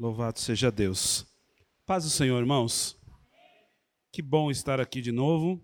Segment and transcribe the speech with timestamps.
[0.00, 1.26] Louvado seja Deus.
[1.84, 2.98] Paz do Senhor, irmãos.
[4.10, 5.62] Que bom estar aqui de novo.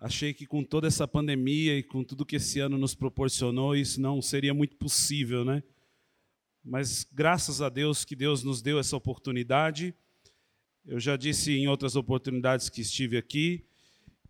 [0.00, 4.00] Achei que com toda essa pandemia e com tudo que esse ano nos proporcionou, isso
[4.00, 5.62] não seria muito possível, né?
[6.64, 9.94] Mas graças a Deus que Deus nos deu essa oportunidade.
[10.84, 13.64] Eu já disse em outras oportunidades que estive aqui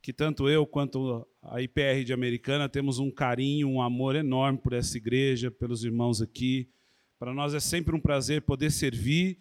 [0.03, 4.75] que tanto eu quanto a IPR de Americana temos um carinho, um amor enorme por
[4.75, 6.69] essa igreja, pelos irmãos aqui.
[7.19, 9.39] Para nós é sempre um prazer poder servir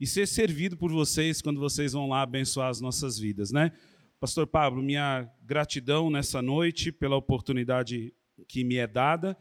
[0.00, 3.70] e ser servido por vocês quando vocês vão lá abençoar as nossas vidas, né?
[4.18, 8.14] Pastor Pablo, minha gratidão nessa noite pela oportunidade
[8.48, 9.36] que me é dada.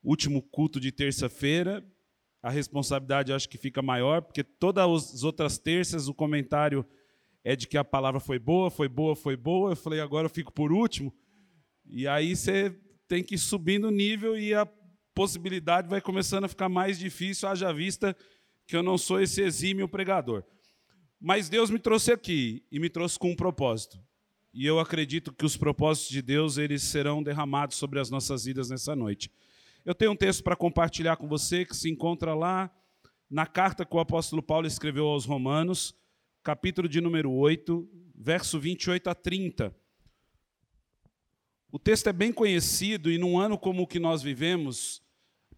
[0.00, 1.84] Último culto de terça-feira,
[2.40, 6.86] a responsabilidade acho que fica maior, porque todas as outras terças o comentário
[7.42, 9.72] é de que a palavra foi boa, foi boa, foi boa.
[9.72, 11.12] Eu falei, agora eu fico por último.
[11.84, 12.70] E aí você
[13.08, 14.64] tem que ir subindo o nível e a
[15.14, 18.16] possibilidade vai começando a ficar mais difícil, haja vista
[18.66, 20.42] que eu não sou esse exímio pregador.
[21.20, 23.98] Mas Deus me trouxe aqui e me trouxe com um propósito.
[24.52, 28.68] E eu acredito que os propósitos de Deus eles serão derramados sobre as nossas vidas
[28.68, 29.30] nessa noite.
[29.84, 32.70] Eu tenho um texto para compartilhar com você que se encontra lá
[33.28, 35.94] na carta que o apóstolo Paulo escreveu aos Romanos,
[36.42, 39.74] capítulo de número 8, verso 28 a 30.
[41.72, 45.02] O texto é bem conhecido e num ano como o que nós vivemos,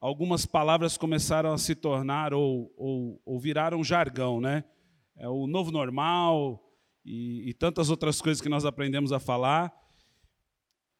[0.06, 4.62] algumas palavras começaram a se tornar ou, ou, ou viraram jargão, né?
[5.16, 6.64] É o novo normal
[7.04, 9.72] e, e tantas outras coisas que nós aprendemos a falar.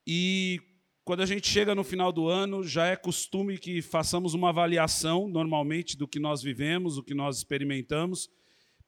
[0.04, 0.60] E
[1.04, 5.28] quando a gente chega no final do ano, já é costume que façamos uma avaliação,
[5.28, 8.28] normalmente, do que nós vivemos, o que nós experimentamos,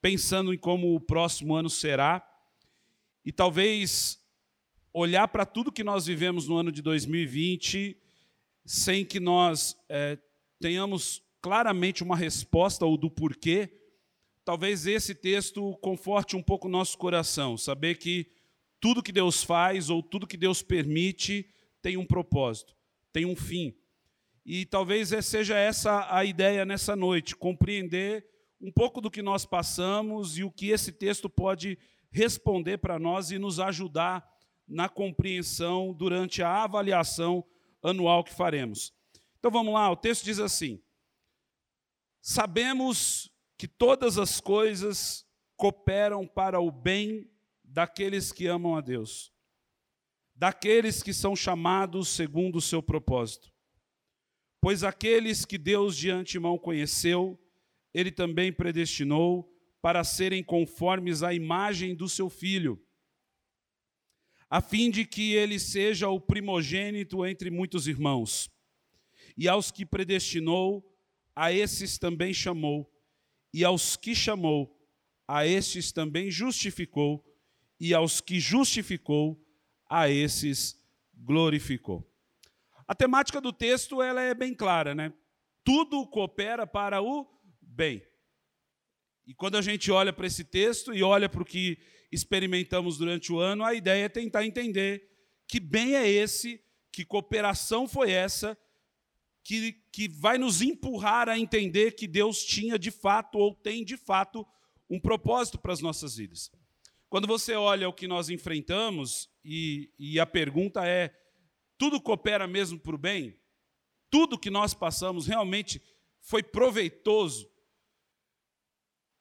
[0.00, 2.28] pensando em como o próximo ano será.
[3.24, 4.19] E talvez
[4.92, 7.96] olhar para tudo que nós vivemos no ano de 2020
[8.69, 10.19] sem que nós é,
[10.61, 13.72] tenhamos claramente uma resposta ou do porquê,
[14.44, 18.30] talvez esse texto conforte um pouco o nosso coração, saber que
[18.78, 21.48] tudo que Deus faz ou tudo que Deus permite
[21.80, 22.77] tem um propósito,
[23.11, 23.74] tem um fim.
[24.45, 28.27] E talvez seja essa a ideia nessa noite, compreender
[28.61, 31.78] um pouco do que nós passamos e o que esse texto pode
[32.11, 34.30] responder para nós e nos ajudar
[34.68, 37.42] na compreensão durante a avaliação
[37.83, 38.92] anual que faremos.
[39.39, 40.83] Então vamos lá, o texto diz assim:
[42.20, 47.30] Sabemos que todas as coisas cooperam para o bem
[47.64, 49.33] daqueles que amam a Deus,
[50.34, 53.52] daqueles que são chamados segundo o seu propósito.
[54.60, 57.40] Pois aqueles que Deus de antemão conheceu,
[57.95, 62.83] ele também predestinou para serem conformes à imagem do seu filho
[64.51, 68.51] a fim de que ele seja o primogênito entre muitos irmãos.
[69.36, 70.85] E aos que predestinou,
[71.35, 72.91] a esses também chamou,
[73.53, 74.77] e aos que chamou,
[75.27, 77.25] a esses também justificou,
[77.79, 79.41] e aos que justificou,
[79.89, 80.83] a esses
[81.14, 82.11] glorificou.
[82.87, 85.13] A temática do texto ela é bem clara, né?
[85.63, 87.27] Tudo coopera para o
[87.61, 88.03] bem.
[89.27, 91.79] E quando a gente olha para esse texto e olha para o que
[92.11, 95.08] experimentamos durante o ano, a ideia é tentar entender
[95.46, 98.57] que bem é esse, que cooperação foi essa,
[99.45, 103.96] que, que vai nos empurrar a entender que Deus tinha de fato ou tem de
[103.96, 104.46] fato
[104.91, 106.51] um propósito para as nossas vidas.
[107.08, 111.14] Quando você olha o que nós enfrentamos, e, e a pergunta é:
[111.79, 113.40] tudo coopera mesmo para o bem?
[114.11, 115.83] Tudo que nós passamos realmente
[116.20, 117.51] foi proveitoso?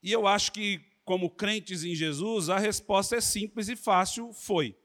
[0.03, 4.77] E eu acho que como crentes em Jesus, a resposta é simples e fácil: foi.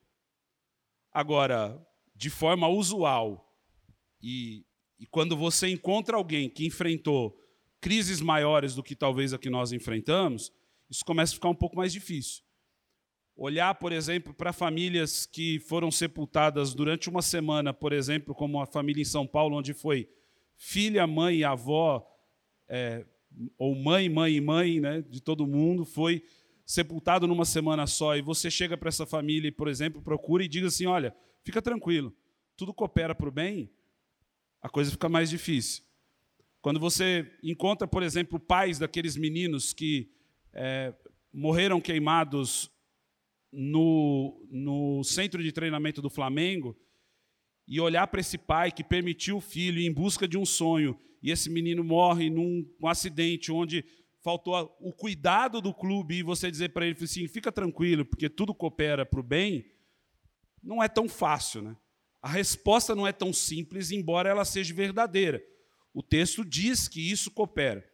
[1.12, 1.84] Agora,
[2.14, 3.52] de forma usual,
[4.22, 4.64] e,
[5.00, 7.36] e quando você encontra alguém que enfrentou
[7.80, 10.52] crises maiores do que talvez a que nós enfrentamos,
[10.88, 12.44] isso começa a ficar um pouco mais difícil.
[13.34, 18.66] Olhar, por exemplo, para famílias que foram sepultadas durante uma semana, por exemplo, como a
[18.66, 20.08] família em São Paulo, onde foi
[20.54, 22.08] filha, mãe e avó
[22.68, 23.04] é,
[23.58, 26.22] ou mãe, mãe e mãe né, de todo mundo, foi
[26.64, 30.64] sepultado numa semana só, e você chega para essa família, por exemplo, procura e diz
[30.64, 32.14] assim: olha, fica tranquilo,
[32.56, 33.70] tudo coopera para o bem,
[34.60, 35.82] a coisa fica mais difícil.
[36.60, 40.12] Quando você encontra, por exemplo, pais daqueles meninos que
[40.52, 40.94] é,
[41.32, 42.70] morreram queimados
[43.50, 46.76] no, no centro de treinamento do Flamengo,
[47.66, 51.30] e olhar para esse pai que permitiu o filho em busca de um sonho e
[51.30, 53.84] esse menino morre num um acidente onde
[54.22, 58.54] faltou o cuidado do clube e você dizer para ele assim, fica tranquilo, porque tudo
[58.54, 59.64] coopera para o bem,
[60.62, 61.76] não é tão fácil, né?
[62.20, 65.42] A resposta não é tão simples, embora ela seja verdadeira.
[65.92, 67.84] O texto diz que isso coopera.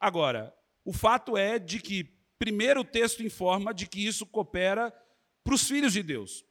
[0.00, 2.04] Agora, o fato é de que,
[2.38, 4.90] primeiro, o texto informa de que isso coopera
[5.44, 6.42] para os filhos de Deus,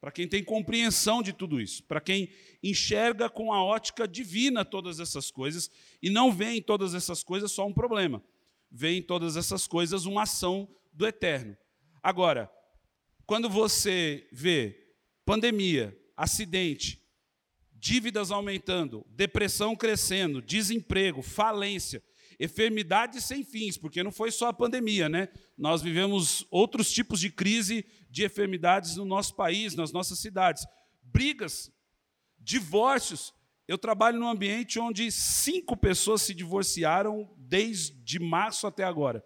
[0.00, 2.30] para quem tem compreensão de tudo isso, para quem
[2.62, 5.70] enxerga com a ótica divina todas essas coisas
[6.02, 8.24] e não vê em todas essas coisas só um problema,
[8.70, 11.56] vê em todas essas coisas uma ação do eterno.
[12.02, 12.50] Agora,
[13.26, 14.94] quando você vê
[15.24, 17.00] pandemia, acidente,
[17.74, 22.02] dívidas aumentando, depressão crescendo, desemprego, falência,
[22.40, 25.28] enfermidades sem fins, porque não foi só a pandemia, né?
[25.58, 30.66] Nós vivemos outros tipos de crise de enfermidades no nosso país, nas nossas cidades.
[31.02, 31.70] Brigas,
[32.38, 33.32] divórcios.
[33.68, 39.24] Eu trabalho num ambiente onde cinco pessoas se divorciaram desde março até agora.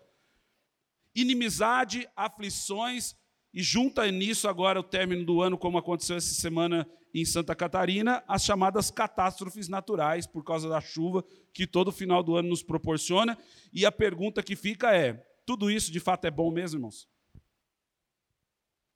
[1.15, 3.17] Inimizade, aflições,
[3.55, 6.85] e junta nisso agora o término do ano, como aconteceu essa semana
[7.15, 12.35] em Santa Catarina, as chamadas catástrofes naturais por causa da chuva que todo final do
[12.35, 13.39] ano nos proporciona.
[13.73, 17.09] E a pergunta que fica é: tudo isso de fato é bom mesmo, irmãos?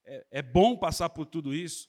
[0.08, 1.88] É, é bom passar por tudo isso?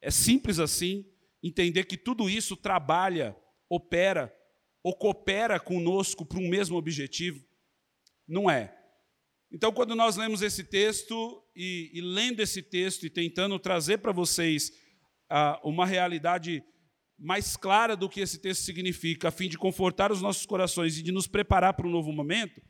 [0.00, 1.04] É simples assim
[1.42, 3.36] entender que tudo isso trabalha,
[3.68, 4.34] opera
[4.82, 7.44] ou coopera conosco para um mesmo objetivo?
[8.26, 8.74] Não é.
[9.52, 14.12] Então, quando nós lemos esse texto e, e lendo esse texto e tentando trazer para
[14.12, 14.72] vocês
[15.28, 16.64] ah, uma realidade
[17.18, 21.02] mais clara do que esse texto significa, a fim de confortar os nossos corações e
[21.02, 22.62] de nos preparar para um novo momento,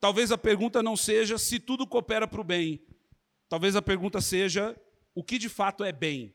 [0.00, 2.84] talvez a pergunta não seja se tudo coopera para o bem,
[3.48, 4.78] talvez a pergunta seja
[5.14, 6.34] o que de fato é bem.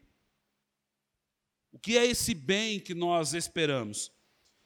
[1.72, 4.12] O que é esse bem que nós esperamos?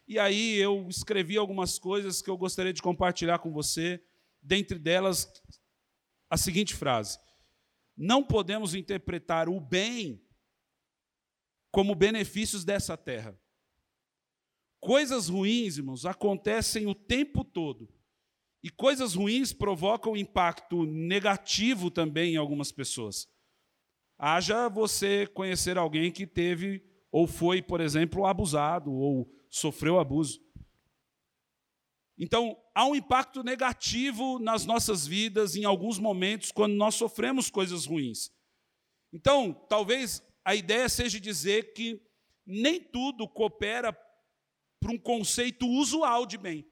[0.07, 4.04] E aí eu escrevi algumas coisas que eu gostaria de compartilhar com você
[4.42, 5.31] dentre delas
[6.30, 7.19] a seguinte frase:
[7.95, 10.22] Não podemos interpretar o bem
[11.72, 13.40] como benefícios dessa terra.
[14.80, 17.88] Coisas ruins, irmãos, acontecem o tempo todo.
[18.63, 23.27] E coisas ruins provocam impacto negativo também em algumas pessoas.
[24.18, 26.81] Haja você conhecer alguém que teve
[27.12, 30.42] ou foi, por exemplo, abusado ou sofreu abuso.
[32.18, 37.86] Então, há um impacto negativo nas nossas vidas em alguns momentos quando nós sofremos coisas
[37.86, 38.31] ruins.
[39.12, 42.01] Então, talvez a ideia seja dizer que
[42.45, 43.92] nem tudo coopera
[44.80, 46.66] para um conceito usual de bem.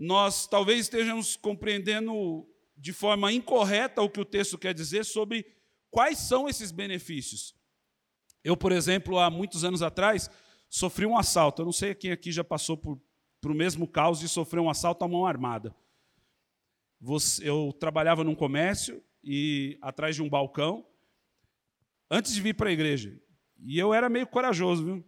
[0.00, 5.46] Nós talvez estejamos compreendendo de forma incorreta o que o texto quer dizer sobre
[5.90, 7.54] quais são esses benefícios.
[8.42, 10.30] Eu, por exemplo, há muitos anos atrás,
[10.70, 11.60] sofri um assalto.
[11.60, 12.98] Eu não sei quem aqui já passou por
[13.40, 15.74] para o mesmo caos de sofrer um assalto à mão armada.
[17.42, 20.86] Eu trabalhava num comércio e atrás de um balcão,
[22.10, 23.18] antes de vir para a igreja.
[23.58, 25.04] E eu era meio corajoso, viu?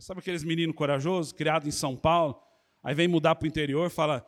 [0.00, 2.40] Sabe aqueles meninos corajosos, criado em São Paulo,
[2.82, 4.26] aí vem mudar para o interior, fala: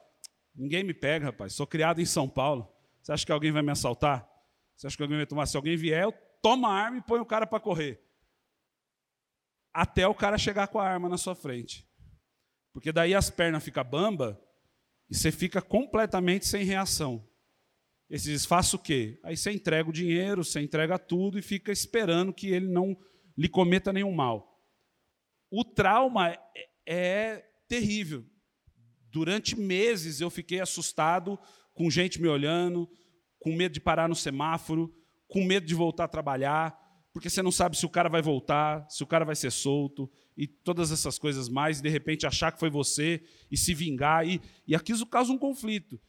[0.54, 2.68] ninguém me pega, rapaz, sou criado em São Paulo.
[3.02, 4.28] Você acha que alguém vai me assaltar?
[4.76, 5.46] Você acha que alguém vai tomar?
[5.46, 6.12] Se alguém vier, eu
[6.42, 8.00] tomo a arma e põe o cara para correr.
[9.72, 11.88] Até o cara chegar com a arma na sua frente.
[12.72, 14.40] Porque daí as pernas ficam bamba
[15.10, 17.26] e você fica completamente sem reação.
[18.08, 19.20] Esse diz, faça o quê?
[19.22, 22.96] Aí você entrega o dinheiro, você entrega tudo e fica esperando que ele não
[23.36, 24.62] lhe cometa nenhum mal.
[25.50, 26.38] O trauma é,
[26.86, 28.24] é terrível.
[29.10, 31.38] Durante meses eu fiquei assustado,
[31.74, 32.88] com gente me olhando,
[33.38, 34.94] com medo de parar no semáforo,
[35.28, 36.76] com medo de voltar a trabalhar,
[37.12, 40.10] porque você não sabe se o cara vai voltar, se o cara vai ser solto,
[40.36, 44.26] e todas essas coisas mais, e de repente achar que foi você e se vingar,
[44.26, 46.00] e, e aquilo causa um conflito.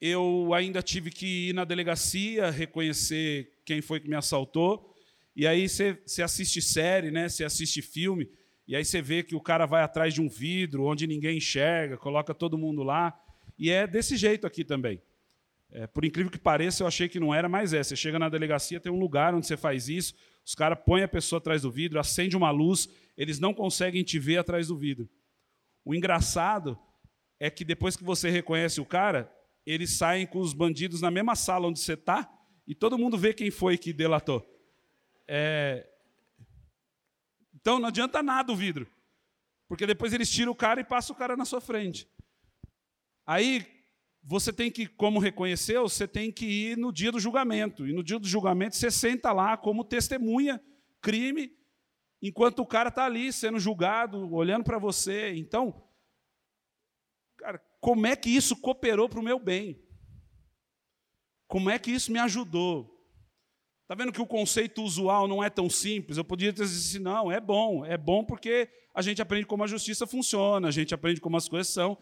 [0.00, 4.94] Eu ainda tive que ir na delegacia reconhecer quem foi que me assaltou,
[5.34, 7.28] e aí você, você assiste série, né?
[7.28, 8.28] você assiste filme,
[8.66, 11.96] e aí você vê que o cara vai atrás de um vidro onde ninguém enxerga,
[11.96, 13.18] coloca todo mundo lá,
[13.58, 15.00] e é desse jeito aqui também.
[15.70, 17.82] É, por incrível que pareça, eu achei que não era, mas é.
[17.82, 21.08] Você chega na delegacia, tem um lugar onde você faz isso, os caras põem a
[21.08, 25.08] pessoa atrás do vidro, acende uma luz, eles não conseguem te ver atrás do vidro.
[25.84, 26.78] O engraçado
[27.38, 29.32] é que depois que você reconhece o cara,
[29.64, 32.30] eles saem com os bandidos na mesma sala onde você está
[32.66, 34.44] e todo mundo vê quem foi que delatou.
[35.28, 35.86] É...
[37.66, 38.88] Então não adianta nada o vidro,
[39.66, 42.08] porque depois eles tiram o cara e passam o cara na sua frente.
[43.26, 43.66] Aí
[44.22, 47.84] você tem que, como reconheceu, você tem que ir no dia do julgamento.
[47.84, 50.62] E no dia do julgamento você senta lá como testemunha,
[51.00, 51.58] crime,
[52.22, 55.34] enquanto o cara está ali sendo julgado, olhando para você.
[55.34, 55.82] Então,
[57.36, 59.84] cara, como é que isso cooperou para o meu bem?
[61.48, 62.95] Como é que isso me ajudou?
[63.86, 66.18] Está vendo que o conceito usual não é tão simples?
[66.18, 69.62] Eu podia ter dito assim, não, é bom, é bom porque a gente aprende como
[69.62, 71.96] a justiça funciona, a gente aprende como as coisas são,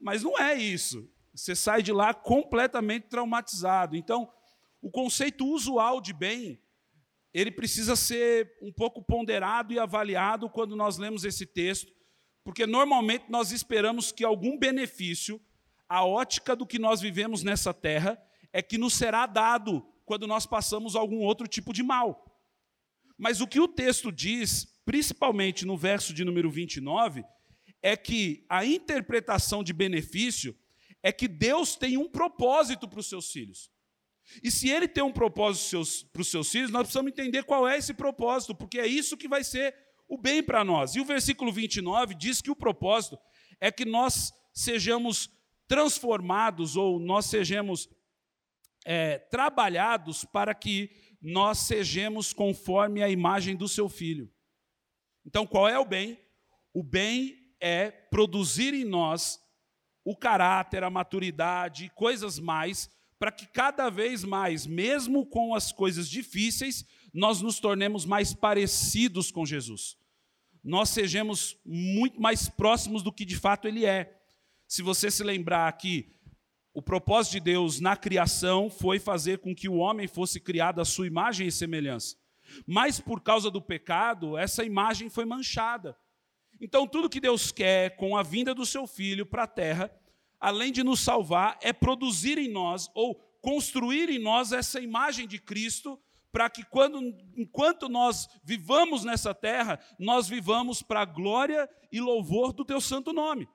[0.00, 1.06] mas não é isso.
[1.34, 3.96] Você sai de lá completamente traumatizado.
[3.96, 4.32] Então,
[4.80, 6.58] o conceito usual de bem,
[7.34, 11.92] ele precisa ser um pouco ponderado e avaliado quando nós lemos esse texto,
[12.42, 15.38] porque normalmente nós esperamos que algum benefício,
[15.86, 18.18] a ótica do que nós vivemos nessa terra,
[18.54, 22.24] é que nos será dado quando nós passamos algum outro tipo de mal.
[23.18, 27.24] Mas o que o texto diz, principalmente no verso de número 29,
[27.82, 30.56] é que a interpretação de benefício
[31.02, 33.70] é que Deus tem um propósito para os seus filhos.
[34.42, 37.76] E se ele tem um propósito para os seus filhos, nós precisamos entender qual é
[37.76, 39.74] esse propósito, porque é isso que vai ser
[40.08, 40.94] o bem para nós.
[40.94, 43.18] E o versículo 29 diz que o propósito
[43.60, 45.30] é que nós sejamos
[45.68, 47.88] transformados ou nós sejamos
[48.86, 50.90] é, trabalhados para que
[51.20, 54.32] nós sejamos conforme a imagem do seu filho.
[55.26, 56.16] Então, qual é o bem?
[56.72, 59.40] O bem é produzir em nós
[60.04, 62.88] o caráter, a maturidade, coisas mais,
[63.18, 69.32] para que cada vez mais, mesmo com as coisas difíceis, nós nos tornemos mais parecidos
[69.32, 69.96] com Jesus.
[70.62, 74.16] Nós sejamos muito mais próximos do que de fato ele é.
[74.68, 76.15] Se você se lembrar aqui
[76.76, 80.84] o propósito de Deus na criação foi fazer com que o homem fosse criado à
[80.84, 82.16] sua imagem e semelhança.
[82.66, 85.96] Mas por causa do pecado, essa imagem foi manchada.
[86.60, 89.90] Então, tudo que Deus quer com a vinda do seu filho para a terra,
[90.38, 95.38] além de nos salvar, é produzir em nós ou construir em nós essa imagem de
[95.38, 95.98] Cristo,
[96.30, 97.00] para que quando
[97.34, 103.14] enquanto nós vivamos nessa terra, nós vivamos para a glória e louvor do teu santo
[103.14, 103.48] nome.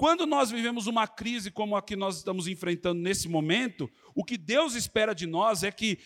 [0.00, 4.38] Quando nós vivemos uma crise como a que nós estamos enfrentando nesse momento, o que
[4.38, 5.98] Deus espera de nós é que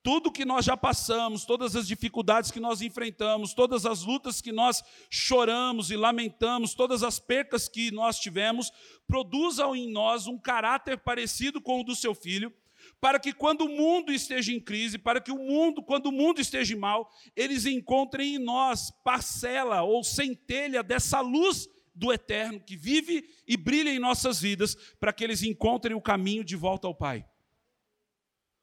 [0.00, 4.52] tudo que nós já passamos, todas as dificuldades que nós enfrentamos, todas as lutas que
[4.52, 8.70] nós choramos e lamentamos, todas as percas que nós tivemos,
[9.08, 12.54] produzam em nós um caráter parecido com o do seu filho,
[13.00, 16.40] para que quando o mundo esteja em crise, para que o mundo, quando o mundo
[16.40, 23.24] esteja mal, eles encontrem em nós parcela ou centelha dessa luz do eterno que vive
[23.46, 27.24] e brilha em nossas vidas para que eles encontrem o caminho de volta ao Pai.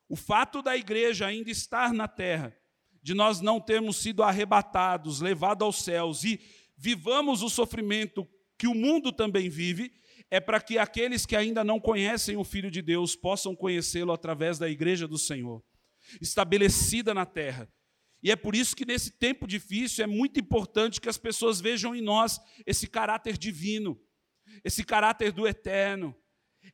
[0.10, 2.56] O fato da igreja ainda estar na terra,
[3.02, 6.40] de nós não termos sido arrebatados, levados aos céus e
[6.78, 9.94] vivamos o sofrimento que o mundo também vive,
[10.30, 14.60] é para que aqueles que ainda não conhecem o Filho de Deus possam conhecê-lo através
[14.60, 15.64] da igreja do Senhor,
[16.22, 17.68] estabelecida na terra
[18.24, 21.96] e é por isso que nesse tempo difícil é muito importante que as pessoas vejam
[21.96, 24.00] em nós esse caráter divino,
[24.64, 26.16] esse caráter do eterno.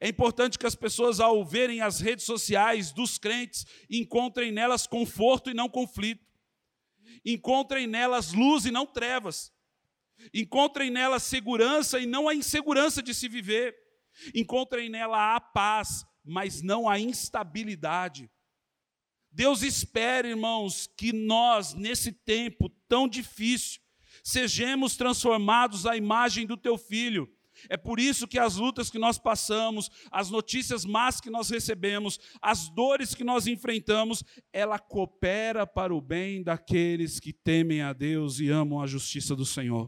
[0.01, 5.49] É importante que as pessoas, ao verem as redes sociais dos crentes, encontrem nelas conforto
[5.49, 6.25] e não conflito,
[7.25, 9.53] encontrem nelas luz e não trevas,
[10.33, 13.73] encontrem nelas segurança e não a insegurança de se viver,
[14.35, 18.29] encontrem nela a paz, mas não a instabilidade.
[19.37, 23.79] Deus espera, irmãos, que nós, nesse tempo tão difícil,
[24.23, 27.31] sejamos transformados à imagem do teu filho.
[27.69, 32.19] É por isso que as lutas que nós passamos, as notícias más que nós recebemos,
[32.41, 38.39] as dores que nós enfrentamos, ela coopera para o bem daqueles que temem a Deus
[38.39, 39.87] e amam a justiça do Senhor.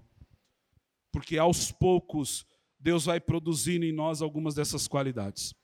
[1.12, 2.46] Porque aos poucos
[2.79, 5.56] Deus vai produzindo em nós algumas dessas qualidades.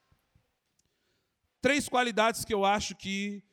[1.61, 3.43] Três qualidades que eu acho que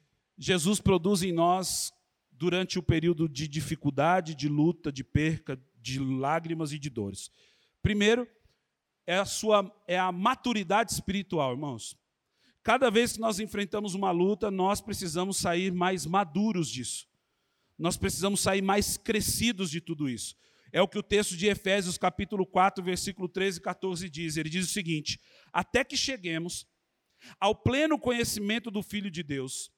[0.43, 1.93] Jesus produz em nós
[2.33, 7.31] durante o período de dificuldade, de luta, de perca, de lágrimas e de dores.
[7.81, 8.27] Primeiro,
[9.07, 11.97] é a sua é a maturidade espiritual, irmãos.
[12.61, 17.07] Cada vez que nós enfrentamos uma luta, nós precisamos sair mais maduros disso.
[17.79, 20.35] Nós precisamos sair mais crescidos de tudo isso.
[20.73, 24.37] É o que o texto de Efésios, capítulo 4, versículo 13 e 14 diz.
[24.37, 25.21] Ele diz o seguinte:
[25.53, 26.67] Até que cheguemos
[27.39, 29.71] ao pleno conhecimento do Filho de Deus,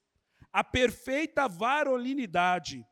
[0.54, 2.86] a perfeita varolinidade,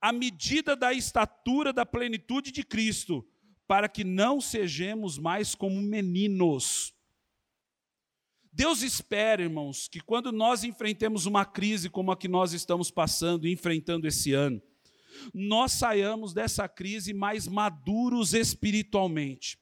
[0.00, 3.24] a medida da estatura da plenitude de Cristo,
[3.68, 6.92] para que não sejamos mais como meninos.
[8.52, 13.46] Deus espera, irmãos, que quando nós enfrentemos uma crise como a que nós estamos passando
[13.46, 14.60] e enfrentando esse ano,
[15.32, 19.60] nós saiamos dessa crise mais maduros espiritualmente.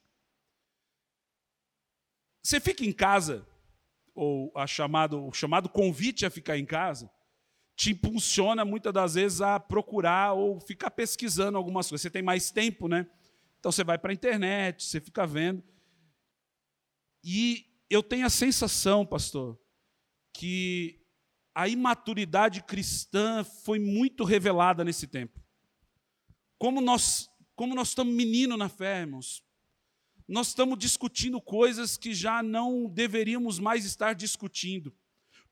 [2.41, 3.47] Você fica em casa,
[4.15, 7.09] ou a chamado, o chamado convite a ficar em casa,
[7.75, 12.01] te impulsiona muitas das vezes a procurar ou ficar pesquisando algumas coisas.
[12.01, 13.05] Você tem mais tempo, né?
[13.59, 15.63] Então você vai para a internet, você fica vendo.
[17.23, 19.59] E eu tenho a sensação, pastor,
[20.31, 21.01] que
[21.53, 25.41] a imaturidade cristã foi muito revelada nesse tempo.
[26.57, 29.43] Como nós, como nós estamos menino na fé, irmãos.
[30.27, 34.95] Nós estamos discutindo coisas que já não deveríamos mais estar discutindo.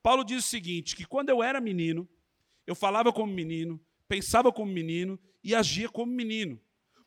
[0.02, 2.08] Paulo diz o seguinte: que quando eu era menino,
[2.66, 6.60] eu falava como menino, pensava como menino e agia como menino.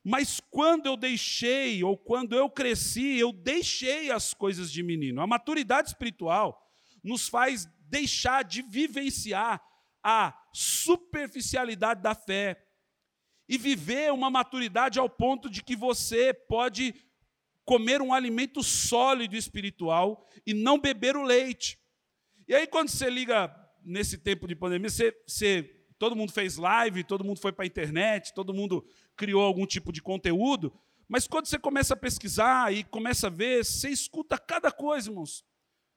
[0.04, 5.22] Mas quando eu deixei, ou quando eu cresci, eu deixei as coisas de menino.
[5.22, 6.66] A maturidade espiritual
[7.04, 9.62] nos faz deixar de vivenciar
[10.02, 12.64] a superficialidade da fé
[13.50, 16.94] e viver uma maturidade ao ponto de que você pode
[17.66, 21.78] comer um alimento sólido espiritual e não beber o leite.
[22.48, 23.54] E aí, quando você liga
[23.88, 25.64] nesse tempo de pandemia, você, você
[25.98, 29.92] todo mundo fez live, todo mundo foi para a internet, todo mundo criou algum tipo
[29.92, 30.78] de conteúdo,
[31.08, 35.46] mas quando você começa a pesquisar e começa a ver, você escuta cada coisa, irmãos.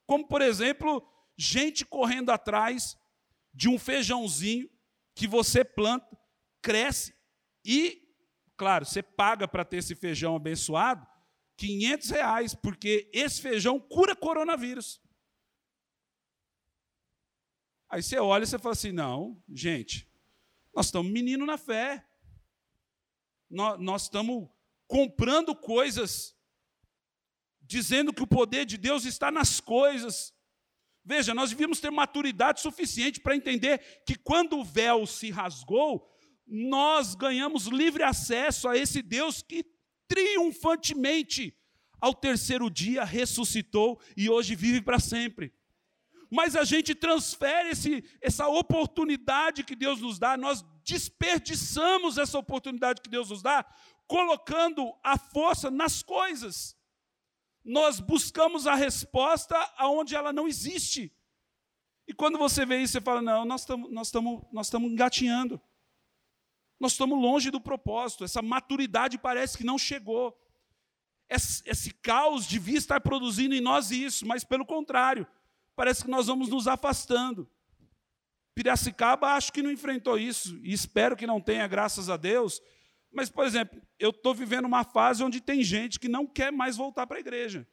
[0.07, 1.05] Como, por exemplo,
[1.37, 2.97] gente correndo atrás
[3.53, 4.69] de um feijãozinho
[5.13, 6.17] que você planta,
[6.61, 7.13] cresce
[7.65, 8.01] e,
[8.55, 11.05] claro, você paga para ter esse feijão abençoado
[11.57, 15.01] 500 reais, porque esse feijão cura coronavírus.
[17.91, 20.09] Aí você olha e você fala assim: não, gente,
[20.73, 22.07] nós estamos menino na fé
[23.51, 24.47] nós, estamos
[24.87, 26.33] comprando coisas,
[27.61, 30.33] dizendo que o poder de Deus está nas coisas.
[31.03, 36.07] Veja, nós devíamos ter maturidade suficiente para entender que quando o véu se rasgou,
[36.47, 39.65] nós ganhamos livre acesso a esse Deus que
[40.07, 41.57] triunfantemente,
[41.99, 45.53] ao terceiro dia, ressuscitou e hoje vive para sempre.
[46.31, 53.01] Mas a gente transfere esse, essa oportunidade que Deus nos dá, nós desperdiçamos essa oportunidade
[53.01, 53.65] que Deus nos dá,
[54.07, 56.73] colocando a força nas coisas.
[57.65, 61.13] Nós buscamos a resposta aonde ela não existe.
[62.07, 64.11] E quando você vê isso, você fala: não, nós estamos nós
[64.53, 65.61] nós engatinhando.
[66.79, 68.23] Nós estamos longe do propósito.
[68.23, 70.35] Essa maturidade parece que não chegou.
[71.29, 75.27] Esse, esse caos devia estar produzindo em nós isso, mas pelo contrário,
[75.75, 77.49] parece que nós vamos nos afastando.
[78.53, 82.61] Piracicaba acho que não enfrentou isso, e espero que não tenha, graças a Deus.
[83.11, 86.77] Mas, por exemplo, eu estou vivendo uma fase onde tem gente que não quer mais
[86.77, 87.67] voltar para a igreja.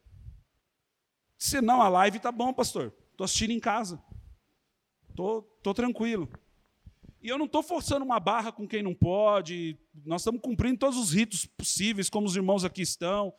[1.36, 2.92] Se não, a live está bom, pastor.
[3.12, 4.02] Estou assistindo em casa.
[5.10, 6.28] Estou tô, tô tranquilo.
[7.22, 9.76] E eu não estou forçando uma barra com quem não pode.
[10.04, 13.32] Nós estamos cumprindo todos os ritos possíveis, como os irmãos aqui estão,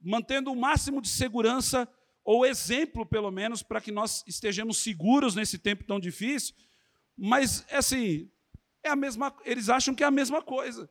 [0.00, 1.88] mantendo o máximo de segurança
[2.26, 6.56] ou exemplo, pelo menos, para que nós estejamos seguros nesse tempo tão difícil.
[7.16, 8.28] Mas, assim,
[8.82, 10.90] é a mesma, eles acham que é a mesma coisa.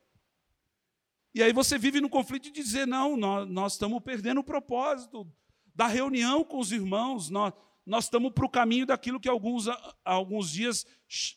[1.34, 5.30] E aí você vive no conflito de dizer: não, nós, nós estamos perdendo o propósito
[5.76, 7.54] da reunião com os irmãos, nós,
[7.86, 9.66] nós estamos para o caminho daquilo que alguns,
[10.06, 10.88] alguns dias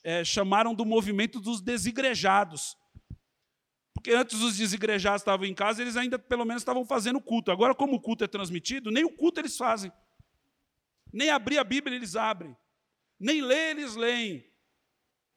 [0.05, 2.77] é, chamaram do movimento dos desigrejados.
[3.99, 7.51] Porque antes os desigrejados estavam em casa, eles ainda pelo menos estavam fazendo culto.
[7.51, 9.91] Agora, como o culto é transmitido, nem o culto eles fazem.
[11.13, 12.57] Nem abrir a Bíblia eles abrem.
[13.19, 14.49] Nem ler eles leem.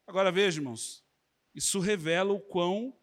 [0.06, 1.04] Agora veja, irmãos,
[1.56, 2.96] isso revela o quão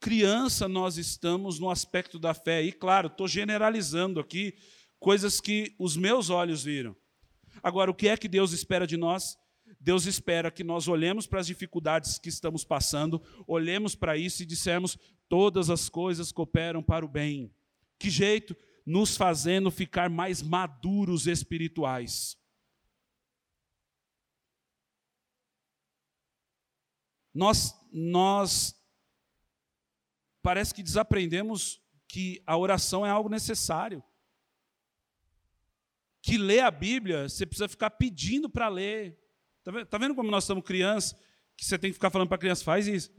[0.00, 2.62] criança nós estamos no aspecto da fé.
[2.62, 4.56] E claro, estou generalizando aqui
[4.98, 6.96] coisas que os meus olhos viram.
[7.62, 9.36] Agora, o que é que Deus espera de nós?
[9.80, 14.46] Deus espera que nós olhemos para as dificuldades que estamos passando, olhemos para isso e
[14.46, 17.54] dissemos: todas as coisas cooperam para o bem.
[17.98, 18.56] Que jeito?
[18.84, 22.36] Nos fazendo ficar mais maduros espirituais.
[27.34, 28.74] Nós, nós
[30.42, 34.02] parece que desaprendemos que a oração é algo necessário.
[36.22, 39.16] Que ler a Bíblia, você precisa ficar pedindo para ler.
[39.68, 41.14] Está tá vendo como nós estamos crianças,
[41.54, 43.12] que você tem que ficar falando para a criança, faz isso.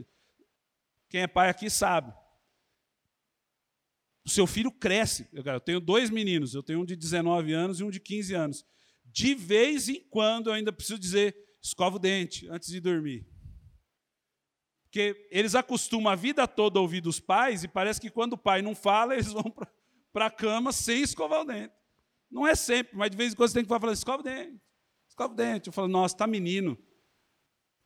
[1.08, 2.12] Quem é pai aqui sabe.
[4.26, 5.28] O seu filho cresce.
[5.32, 8.66] Eu tenho dois meninos, eu tenho um de 19 anos e um de 15 anos.
[9.06, 13.28] De vez em quando eu ainda preciso dizer, escova o dente antes de dormir.
[14.86, 18.38] Porque eles acostumam a vida toda a ouvir dos pais e parece que quando o
[18.38, 19.54] pai não fala, eles vão
[20.12, 21.74] para a cama sem escovar o dente.
[22.30, 24.60] Não é sempre, mas de vez em quando você tem que falar, escova o dente.
[25.20, 25.68] Escova o dente.
[25.68, 26.78] Eu falo, nossa, está menino.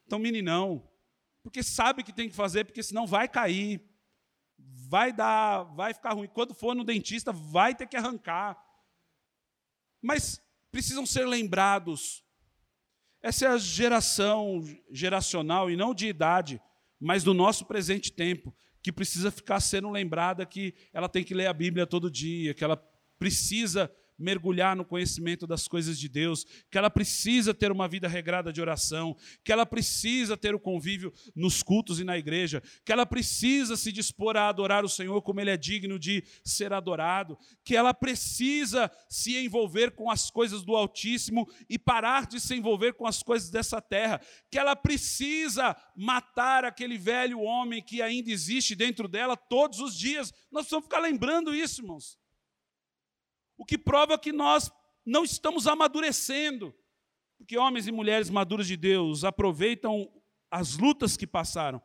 [0.06, 0.88] Então, meninão.
[1.42, 3.82] Porque sabe que tem que fazer, porque senão vai cair.
[4.88, 6.28] Vai dar, vai ficar ruim.
[6.28, 8.56] Quando for no dentista, vai ter que arrancar.
[10.00, 10.40] Mas
[10.72, 12.24] precisam ser lembrados.
[13.20, 16.62] Essa é a geração geracional, e não de idade,
[17.00, 21.48] mas do nosso presente tempo, que precisa ficar sendo lembrada que ela tem que ler
[21.48, 22.78] a Bíblia todo dia, que ela
[23.18, 23.92] precisa
[24.24, 28.62] mergulhar no conhecimento das coisas de Deus, que ela precisa ter uma vida regrada de
[28.62, 33.76] oração, que ela precisa ter o convívio nos cultos e na igreja, que ela precisa
[33.76, 37.94] se dispor a adorar o Senhor como ele é digno de ser adorado, que ela
[37.94, 43.22] precisa se envolver com as coisas do Altíssimo e parar de se envolver com as
[43.22, 49.36] coisas dessa terra, que ela precisa matar aquele velho homem que ainda existe dentro dela
[49.36, 50.32] todos os dias.
[50.52, 52.23] Nós precisamos ficar lembrando isso, irmãos.
[53.58, 54.72] O que prova que nós
[55.06, 56.74] não estamos amadurecendo.
[57.38, 60.10] Porque homens e mulheres maduros de Deus aproveitam
[60.50, 61.82] as lutas que passaram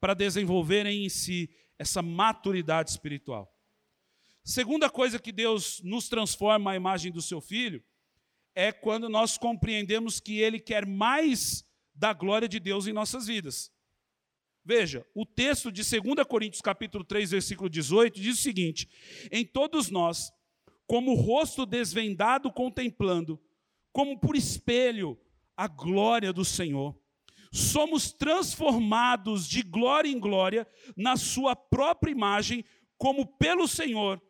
[0.00, 3.52] para desenvolverem em si essa maturidade espiritual.
[4.44, 7.84] Segunda coisa que Deus nos transforma à imagem do seu filho
[8.54, 13.70] é quando nós compreendemos que ele quer mais da glória de Deus em nossas vidas.
[14.64, 18.88] Veja, o texto de 2 Coríntios capítulo 3, versículo 18 diz o seguinte:
[19.30, 20.32] Em todos nós
[20.92, 23.40] como o rosto desvendado contemplando,
[23.92, 25.18] como por espelho,
[25.56, 26.94] a glória do Senhor.
[27.50, 32.62] Somos transformados de glória em glória na Sua própria imagem,
[32.98, 34.20] como pelo Senhor,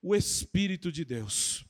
[0.00, 1.66] o Espírito de Deus.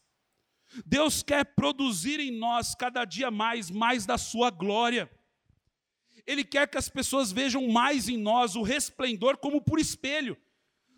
[0.85, 5.11] Deus quer produzir em nós cada dia mais, mais da Sua glória.
[6.27, 10.37] Ele quer que as pessoas vejam mais em nós o resplendor como por espelho.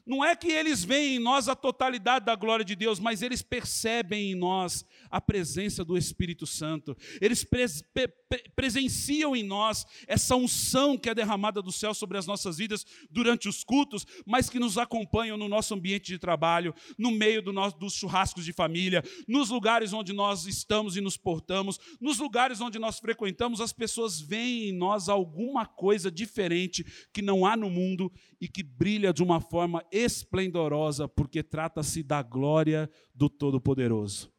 [0.06, 3.42] Não é que eles veem em nós a totalidade da glória de Deus, mas eles
[3.42, 6.96] percebem em nós a presença do Espírito Santo.
[7.20, 8.08] Eles pres pre
[8.56, 13.48] presenciam em nós essa unção que é derramada do céu sobre as nossas vidas durante
[13.48, 17.78] os cultos, mas que nos acompanham no nosso ambiente de trabalho, no meio do nosso,
[17.78, 22.78] dos churrascos de família, nos lugares onde nós estamos e nos portamos, nos lugares onde
[22.78, 28.12] nós frequentamos, as pessoas veem em nós alguma coisa diferente que não há no mundo
[28.40, 34.32] e que brilha de uma forma esplendorosa, porque trata-se da glória do Todo-Poderoso.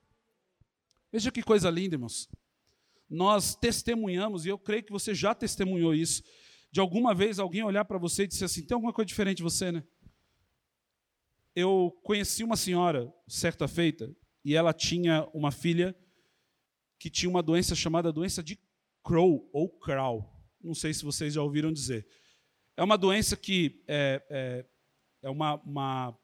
[1.12, 2.30] Veja que coisa linda, irmãos.
[3.10, 6.22] Nós testemunhamos, e eu creio que você já testemunhou isso,
[6.72, 9.43] de alguma vez alguém olhar para você e dizer assim: tem alguma coisa diferente de
[9.43, 9.84] você, né?
[11.56, 15.96] Eu conheci uma senhora, certa feita, e ela tinha uma filha
[17.00, 18.60] que tinha uma doença chamada doença de
[19.04, 20.30] Crow ou Crow.
[20.62, 22.06] Não sei se vocês já ouviram dizer.
[22.76, 24.65] É uma doença que é, é,
[25.21, 26.17] é uma, uma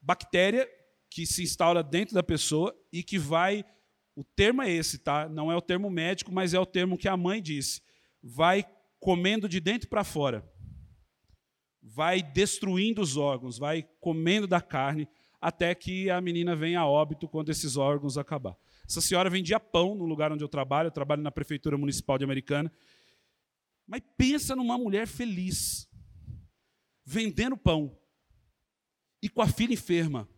[0.00, 0.68] bactéria
[1.10, 3.64] que se instaura dentro da pessoa e que vai.
[4.14, 5.28] O termo é esse, tá?
[5.28, 7.82] Não é o termo médico, mas é o termo que a mãe disse.
[8.22, 8.64] Vai
[8.98, 10.48] comendo de dentro para fora.
[11.82, 15.08] Vai destruindo os órgãos, vai comendo da carne,
[15.40, 18.56] até que a menina venha a óbito quando esses órgãos acabar.
[18.86, 22.24] Essa senhora vendia pão no lugar onde eu trabalho, eu trabalho na Prefeitura Municipal de
[22.24, 22.70] Americana.
[23.86, 25.88] Mas pensa numa mulher feliz
[27.04, 27.99] vendendo pão
[29.22, 30.28] e com a filha enferma.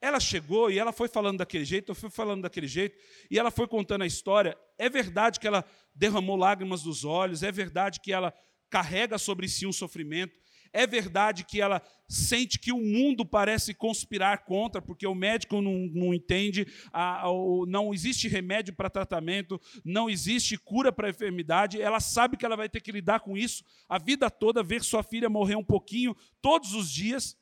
[0.00, 2.96] Ela chegou e ela foi falando daquele jeito, eu fui falando daquele jeito,
[3.30, 4.56] e ela foi contando a história.
[4.78, 8.32] É verdade que ela derramou lágrimas dos olhos, é verdade que ela
[8.68, 10.38] carrega sobre si um sofrimento,
[10.72, 15.88] é verdade que ela sente que o mundo parece conspirar contra, porque o médico não,
[15.92, 17.30] não entende, a, a,
[17.66, 21.80] não existe remédio para tratamento, não existe cura para a enfermidade.
[21.80, 25.02] Ela sabe que ela vai ter que lidar com isso a vida toda, ver sua
[25.02, 27.36] filha morrer um pouquinho todos os dias.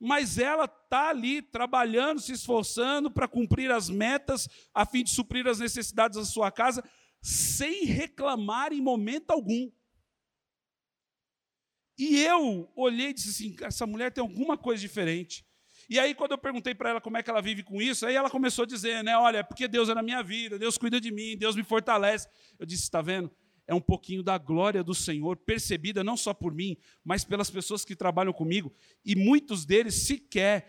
[0.00, 5.46] Mas ela está ali trabalhando, se esforçando para cumprir as metas, a fim de suprir
[5.46, 6.82] as necessidades da sua casa,
[7.22, 9.70] sem reclamar em momento algum.
[12.02, 15.44] E eu olhei e disse assim: essa mulher tem alguma coisa diferente.
[15.88, 18.16] E aí, quando eu perguntei para ela como é que ela vive com isso, aí
[18.16, 19.16] ela começou a dizer, né?
[19.16, 22.26] Olha, é porque Deus é na minha vida, Deus cuida de mim, Deus me fortalece.
[22.58, 23.30] Eu disse: está vendo?
[23.68, 27.84] É um pouquinho da glória do Senhor, percebida não só por mim, mas pelas pessoas
[27.84, 28.74] que trabalham comigo.
[29.04, 30.66] E muitos deles sequer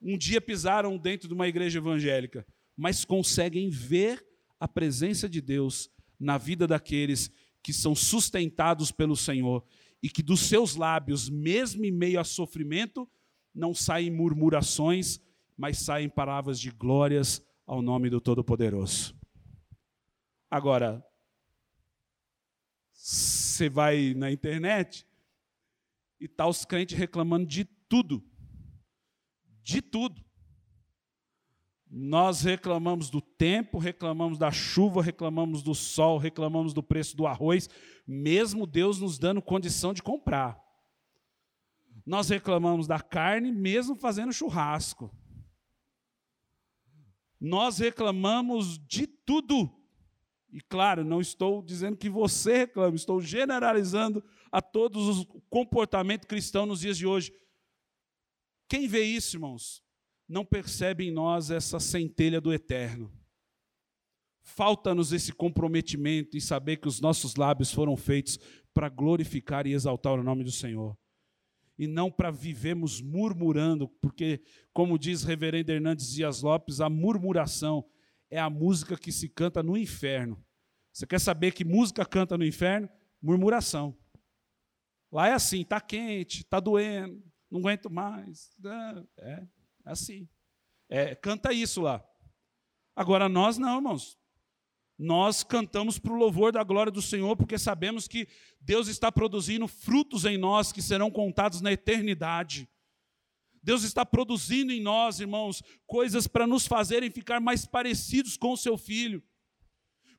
[0.00, 4.24] um dia pisaram dentro de uma igreja evangélica, mas conseguem ver
[4.60, 7.32] a presença de Deus na vida daqueles
[7.64, 9.64] que são sustentados pelo Senhor
[10.02, 13.08] e que dos seus lábios, mesmo em meio a sofrimento,
[13.54, 15.20] não saem murmurações,
[15.56, 19.18] mas saem palavras de glórias ao nome do Todo-Poderoso.
[20.50, 21.04] Agora,
[22.92, 25.06] você vai na internet
[26.20, 28.24] e tá os crentes reclamando de tudo.
[29.62, 30.24] De tudo.
[31.90, 37.68] Nós reclamamos do tempo, reclamamos da chuva, reclamamos do sol, reclamamos do preço do arroz,
[38.06, 40.62] mesmo Deus nos dando condição de comprar.
[42.04, 45.10] Nós reclamamos da carne, mesmo fazendo churrasco.
[47.40, 49.70] Nós reclamamos de tudo.
[50.50, 56.66] E claro, não estou dizendo que você reclama, estou generalizando a todos o comportamento cristão
[56.66, 57.32] nos dias de hoje.
[58.66, 59.82] Quem vê isso, irmãos,
[60.28, 63.10] não percebe em nós essa centelha do eterno.
[64.42, 68.38] Falta-nos esse comprometimento em saber que os nossos lábios foram feitos
[68.74, 70.96] para glorificar e exaltar o nome do Senhor.
[71.78, 77.84] E não para vivermos murmurando, porque, como diz Reverendo Hernandes Dias Lopes, a murmuração
[78.30, 80.44] é a música que se canta no inferno.
[80.92, 82.88] Você quer saber que música canta no inferno?
[83.22, 83.96] Murmuração.
[85.10, 88.50] Lá é assim, está quente, está doendo, não aguento mais.
[89.18, 89.48] É, é
[89.88, 90.28] assim.
[90.88, 92.04] É, canta isso lá.
[92.94, 94.18] Agora nós não, irmãos.
[94.98, 98.26] Nós cantamos para o louvor da glória do Senhor, porque sabemos que
[98.60, 102.68] Deus está produzindo frutos em nós que serão contados na eternidade.
[103.62, 108.56] Deus está produzindo em nós, irmãos, coisas para nos fazerem ficar mais parecidos com o
[108.56, 109.22] seu filho.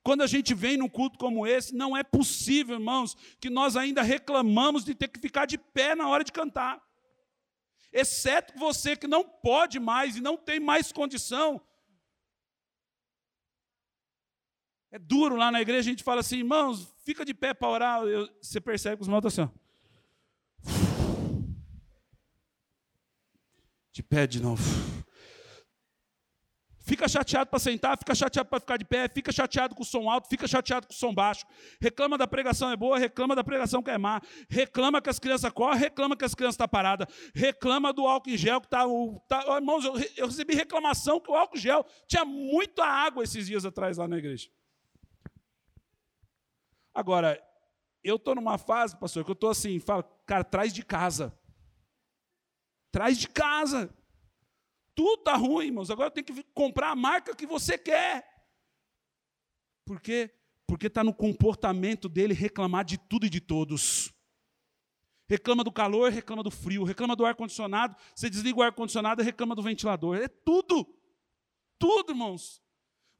[0.01, 4.01] Quando a gente vem num culto como esse, não é possível, irmãos, que nós ainda
[4.01, 6.81] reclamamos de ter que ficar de pé na hora de cantar.
[7.91, 11.61] Exceto você que não pode mais e não tem mais condição.
[14.91, 18.01] É duro lá na igreja, a gente fala assim, irmãos, fica de pé para orar.
[18.03, 19.69] Eu, você percebe que os irmãos estão assim, ó.
[23.91, 24.63] De pé de novo.
[26.89, 30.09] Fica chateado para sentar, fica chateado para ficar de pé, fica chateado com o som
[30.09, 31.45] alto, fica chateado com o som baixo.
[31.79, 34.19] Reclama da pregação é boa, reclama da pregação que é má.
[34.49, 37.07] Reclama que as crianças correm, reclama que as crianças estão tá paradas.
[37.35, 38.85] Reclama do álcool em gel que está.
[39.27, 43.45] Tá, irmãos, eu, eu recebi reclamação que o álcool em gel tinha muita água esses
[43.45, 44.49] dias atrás lá na igreja.
[46.91, 47.39] Agora,
[48.03, 51.37] eu estou numa fase, pastor, que eu estou assim, fala, cara, traz de casa.
[52.91, 53.93] Traz de casa.
[54.99, 55.89] Tudo está ruim, irmãos.
[55.89, 58.27] Agora tem que comprar a marca que você quer.
[59.85, 60.29] Por quê?
[60.67, 64.13] Porque está no comportamento dele reclamar de tudo e de todos.
[65.25, 67.95] Reclama do calor, reclama do frio, reclama do ar-condicionado.
[68.13, 70.17] Você desliga o ar-condicionado e reclama do ventilador.
[70.17, 70.85] É tudo.
[71.79, 72.61] Tudo, irmãos.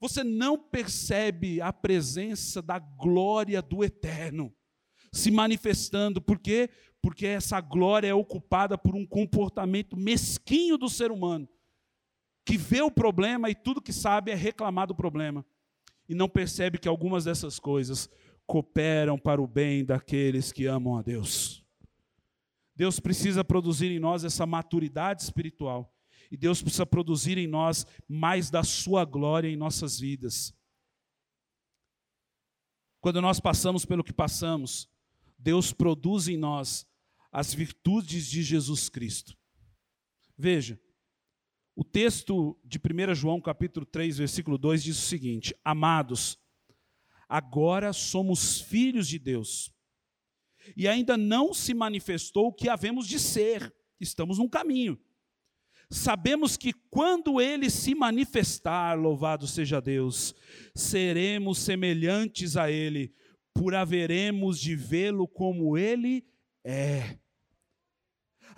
[0.02, 4.54] Você não percebe a presença da glória do eterno
[5.14, 6.22] se manifestando.
[6.22, 6.70] Por quê?
[7.02, 11.48] Porque essa glória é ocupada por um comportamento mesquinho do ser humano
[12.50, 15.46] que vê o problema e tudo que sabe é reclamar do problema.
[16.08, 18.10] E não percebe que algumas dessas coisas
[18.48, 21.64] cooperam para o bem daqueles que amam a Deus.
[22.76, 25.96] Deus precisa produzir em nós essa maturidade espiritual.
[26.32, 30.52] E Deus precisa produzir em nós mais da sua glória em nossas vidas.
[33.00, 34.90] Quando nós passamos pelo que passamos,
[35.38, 36.88] Deus produz em nós
[37.32, 39.38] as virtudes de Jesus Cristo.
[40.36, 40.80] Veja,
[41.80, 46.38] o texto de 1 João, capítulo 3, versículo 2 diz o seguinte: Amados,
[47.26, 49.72] agora somos filhos de Deus.
[50.76, 53.74] E ainda não se manifestou o que havemos de ser.
[53.98, 55.00] Estamos num caminho.
[55.90, 60.36] Sabemos que quando ele se manifestar, louvado seja Deus,
[60.76, 63.16] seremos semelhantes a ele,
[63.54, 66.28] por haveremos de vê-lo como ele
[66.62, 67.18] é.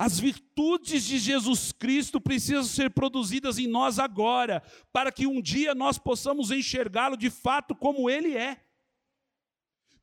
[0.03, 5.75] As virtudes de Jesus Cristo precisam ser produzidas em nós agora, para que um dia
[5.75, 8.65] nós possamos enxergá-lo de fato como ele é.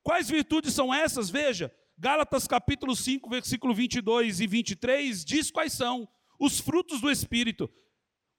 [0.00, 1.28] Quais virtudes são essas?
[1.28, 6.08] Veja, Gálatas capítulo 5, versículo 22 e 23 diz quais são
[6.38, 7.68] os frutos do espírito.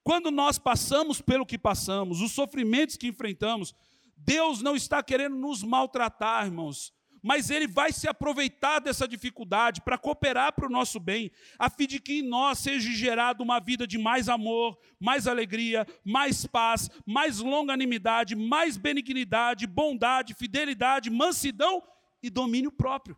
[0.01, 3.75] Quando nós passamos pelo que passamos, os sofrimentos que enfrentamos,
[4.15, 9.97] Deus não está querendo nos maltratar, irmãos mas ele vai se aproveitar dessa dificuldade para
[9.97, 13.85] cooperar para o nosso bem, a fim de que em nós seja gerada uma vida
[13.85, 21.83] de mais amor, mais alegria, mais paz, mais longanimidade, mais benignidade, bondade, fidelidade, mansidão
[22.21, 23.17] e domínio próprio.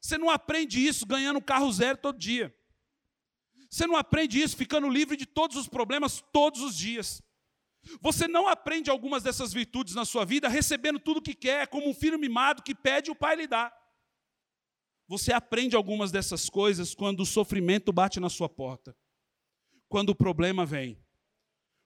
[0.00, 2.54] Você não aprende isso ganhando carro zero todo dia.
[3.70, 7.22] Você não aprende isso ficando livre de todos os problemas todos os dias.
[8.00, 11.88] Você não aprende algumas dessas virtudes na sua vida recebendo tudo o que quer, como
[11.88, 13.72] um filho mimado que pede e o pai lhe dá.
[15.08, 18.96] Você aprende algumas dessas coisas quando o sofrimento bate na sua porta,
[19.88, 20.98] quando o problema vem,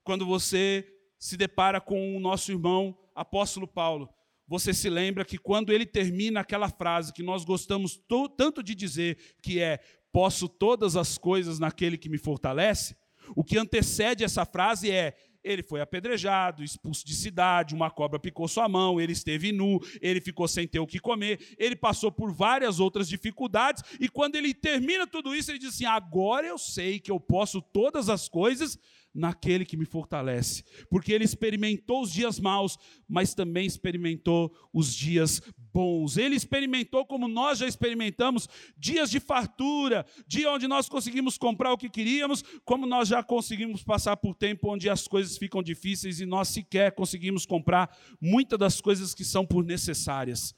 [0.05, 0.87] quando você
[1.19, 4.09] se depara com o nosso irmão apóstolo Paulo.
[4.47, 8.01] Você se lembra que quando ele termina aquela frase que nós gostamos
[8.37, 9.81] tanto de dizer, que é:
[10.13, 12.97] Posso todas as coisas naquele que me fortalece?
[13.35, 18.49] O que antecede essa frase é: ele foi apedrejado, expulso de cidade, uma cobra picou
[18.49, 22.33] sua mão, ele esteve nu, ele ficou sem ter o que comer, ele passou por
[22.33, 26.99] várias outras dificuldades, e quando ele termina tudo isso, ele diz assim: agora eu sei
[26.99, 28.77] que eu posso todas as coisas
[29.15, 32.77] naquele que me fortalece, porque ele experimentou os dias maus,
[33.09, 35.41] mas também experimentou os dias
[35.77, 36.17] bons.
[36.17, 41.77] Ele experimentou como nós já experimentamos dias de fartura, dia onde nós conseguimos comprar o
[41.77, 46.25] que queríamos, como nós já conseguimos passar por tempo onde as coisas ficam difíceis e
[46.25, 50.55] nós sequer conseguimos comprar muitas das coisas que são por necessárias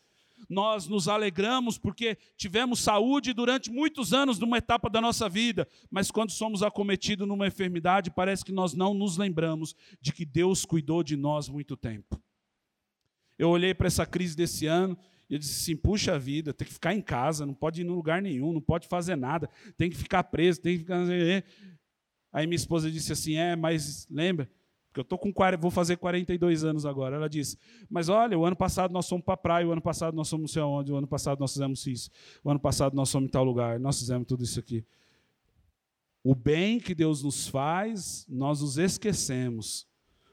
[0.48, 6.12] nós nos alegramos porque tivemos saúde durante muitos anos numa etapa da nossa vida, mas
[6.12, 11.02] quando somos acometidos numa enfermidade, parece que nós não nos lembramos de que Deus cuidou
[11.02, 12.18] de nós muito tempo.
[13.38, 14.98] Eu olhei para essa crise desse ano
[15.30, 17.88] e eu disse assim: puxa vida, tem que ficar em casa, não pode ir em
[17.88, 21.00] lugar nenhum, não pode fazer nada, tem que ficar preso, tem que ficar.
[22.32, 24.50] Aí minha esposa disse assim: é, mas lembra,
[24.88, 27.16] porque eu tô com vou fazer 42 anos agora.
[27.16, 30.14] Ela disse: Mas olha, o ano passado nós fomos para a praia, o ano passado
[30.14, 32.10] nós fomos não sei aonde, o ano passado nós fizemos isso,
[32.42, 34.84] o ano passado nós fomos em tal lugar, nós fizemos tudo isso aqui.
[36.24, 39.86] O bem que Deus nos faz, nós nos esquecemos,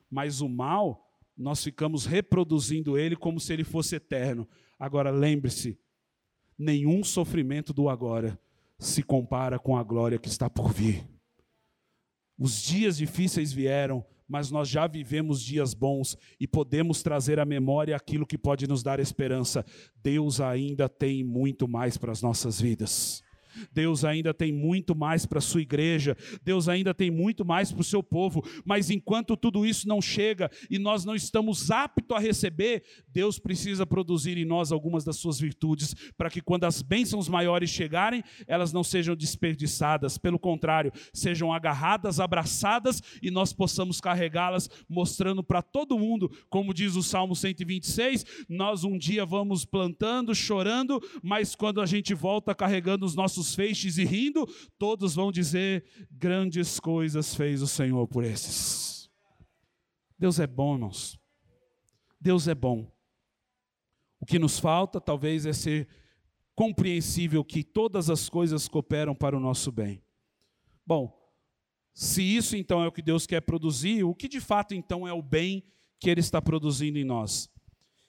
[0.09, 1.04] mas o mal,
[1.37, 4.47] nós ficamos reproduzindo ele como se ele fosse eterno.
[4.79, 5.77] Agora lembre-se:
[6.57, 8.39] nenhum sofrimento do agora
[8.77, 11.07] se compara com a glória que está por vir.
[12.37, 17.95] Os dias difíceis vieram, mas nós já vivemos dias bons e podemos trazer à memória
[17.95, 19.65] aquilo que pode nos dar esperança.
[20.03, 23.23] Deus ainda tem muito mais para as nossas vidas.
[23.71, 27.81] Deus ainda tem muito mais para a sua igreja, Deus ainda tem muito mais para
[27.81, 32.19] o seu povo, mas enquanto tudo isso não chega e nós não estamos aptos a
[32.19, 37.27] receber, Deus precisa produzir em nós algumas das suas virtudes, para que quando as bênçãos
[37.27, 44.69] maiores chegarem, elas não sejam desperdiçadas, pelo contrário, sejam agarradas, abraçadas e nós possamos carregá-las,
[44.87, 51.01] mostrando para todo mundo, como diz o Salmo 126, nós um dia vamos plantando, chorando,
[51.21, 54.47] mas quando a gente volta carregando os nossos feixes e rindo,
[54.79, 59.09] todos vão dizer: grandes coisas fez o Senhor por esses.
[60.17, 61.19] Deus é bom, irmãos.
[62.19, 62.91] Deus é bom.
[64.19, 65.87] O que nos falta, talvez, é ser
[66.55, 70.01] compreensível que todas as coisas cooperam para o nosso bem.
[70.85, 71.13] Bom,
[71.93, 75.13] se isso então é o que Deus quer produzir, o que de fato então é
[75.13, 75.63] o bem
[75.99, 77.49] que Ele está produzindo em nós?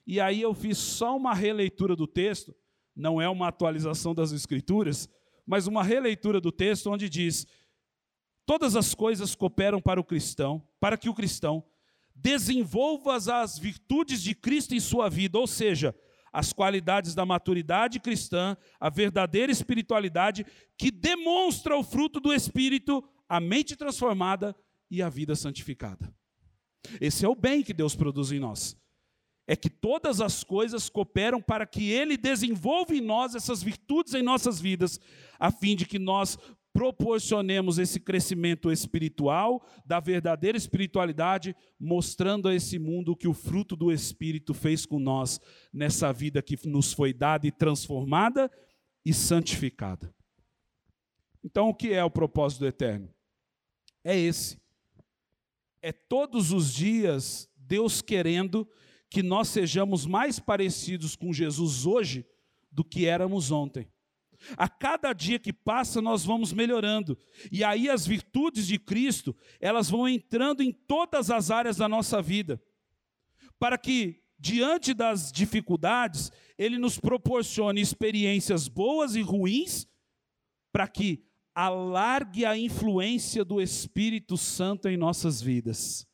[0.06, 2.54] E aí eu fiz só uma releitura do texto,
[2.94, 5.08] não é uma atualização das Escrituras,
[5.46, 7.46] mas uma releitura do texto onde diz:
[8.44, 11.64] todas as coisas cooperam para o cristão, para que o cristão
[12.14, 15.94] desenvolva as virtudes de Cristo em sua vida, ou seja,
[16.32, 20.44] as qualidades da maturidade cristã, a verdadeira espiritualidade
[20.76, 24.54] que demonstra o fruto do espírito, a mente transformada
[24.90, 26.12] e a vida santificada.
[27.00, 28.76] Esse é o bem que Deus produz em nós
[29.46, 34.22] é que todas as coisas cooperam para que Ele desenvolva em nós essas virtudes em
[34.22, 34.98] nossas vidas,
[35.38, 36.36] a fim de que nós
[36.72, 43.90] proporcionemos esse crescimento espiritual, da verdadeira espiritualidade, mostrando a esse mundo que o fruto do
[43.90, 45.40] Espírito fez com nós
[45.72, 48.50] nessa vida que nos foi dada e transformada
[49.02, 50.14] e santificada.
[51.42, 53.08] Então, o que é o propósito do eterno?
[54.04, 54.60] É esse.
[55.80, 58.68] É todos os dias Deus querendo
[59.16, 62.26] que nós sejamos mais parecidos com Jesus hoje
[62.70, 63.90] do que éramos ontem.
[64.58, 67.16] A cada dia que passa, nós vamos melhorando.
[67.50, 72.20] E aí as virtudes de Cristo, elas vão entrando em todas as áreas da nossa
[72.20, 72.62] vida.
[73.58, 79.88] Para que, diante das dificuldades, Ele nos proporcione experiências boas e ruins,
[80.70, 81.24] para que
[81.54, 86.06] alargue a influência do Espírito Santo em nossas vidas.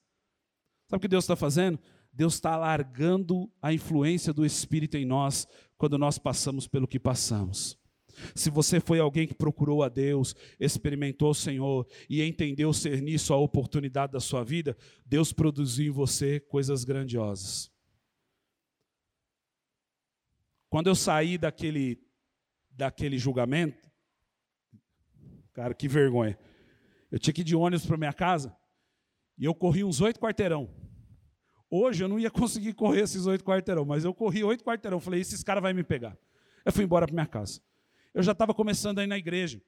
[0.87, 1.81] Sabe o que Deus está fazendo?
[2.13, 5.47] Deus está alargando a influência do Espírito em nós
[5.79, 7.81] quando nós passamos pelo que passamos.
[8.35, 13.33] Se você foi alguém que procurou a Deus, experimentou o Senhor e entendeu ser nisso
[13.33, 17.73] a oportunidade da sua vida, Deus produziu em você coisas grandiosas.
[20.69, 21.99] Quando eu saí daquele,
[22.71, 23.91] daquele julgamento,
[25.53, 26.39] cara, que vergonha.
[27.11, 28.57] Eu tinha que ir de ônibus para minha casa
[29.39, 30.82] e eu corri uns oito quarteirão.
[31.75, 35.01] Hoje eu não ia conseguir correr esses oito quarteirão, mas eu corri oito quarteirão.
[35.01, 36.15] Falei, esses caras vão me pegar.
[36.67, 37.63] Eu fui embora para minha casa.
[38.13, 39.59] Eu já estava começando aí na igreja.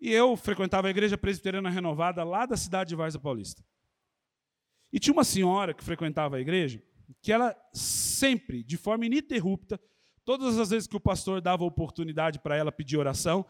[0.00, 3.60] E eu frequentava a igreja presbiteriana renovada lá da cidade de Varza Paulista.
[4.92, 6.80] E tinha uma senhora que frequentava a igreja,
[7.20, 9.80] que ela sempre, de forma ininterrupta,
[10.24, 13.44] todas as vezes que o pastor dava oportunidade para ela pedir oração,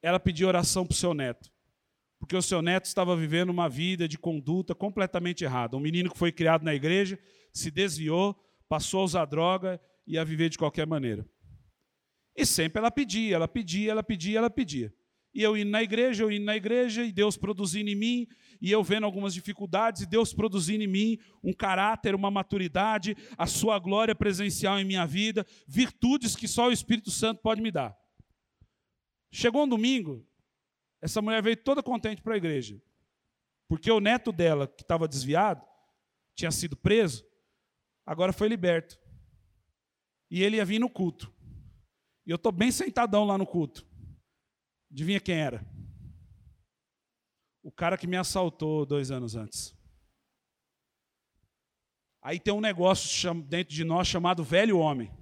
[0.00, 1.52] ela pedia oração para o seu neto
[2.24, 5.76] porque o seu neto estava vivendo uma vida de conduta completamente errada.
[5.76, 7.18] Um menino que foi criado na igreja,
[7.52, 8.34] se desviou,
[8.66, 11.28] passou a usar droga e a viver de qualquer maneira.
[12.34, 14.90] E sempre ela pedia, ela pedia, ela pedia, ela pedia.
[15.34, 18.26] E eu indo na igreja, eu indo na igreja, e Deus produzindo em mim,
[18.58, 23.46] e eu vendo algumas dificuldades, e Deus produzindo em mim um caráter, uma maturidade, a
[23.46, 27.94] sua glória presencial em minha vida, virtudes que só o Espírito Santo pode me dar.
[29.30, 30.26] Chegou um domingo,
[31.04, 32.82] essa mulher veio toda contente para a igreja,
[33.68, 35.62] porque o neto dela, que estava desviado,
[36.34, 37.22] tinha sido preso,
[38.06, 38.98] agora foi liberto.
[40.30, 41.30] E ele ia vir no culto.
[42.26, 43.86] E eu estou bem sentadão lá no culto.
[44.90, 45.62] Adivinha quem era?
[47.62, 49.76] O cara que me assaltou dois anos antes.
[52.22, 55.12] Aí tem um negócio dentro de nós chamado velho homem.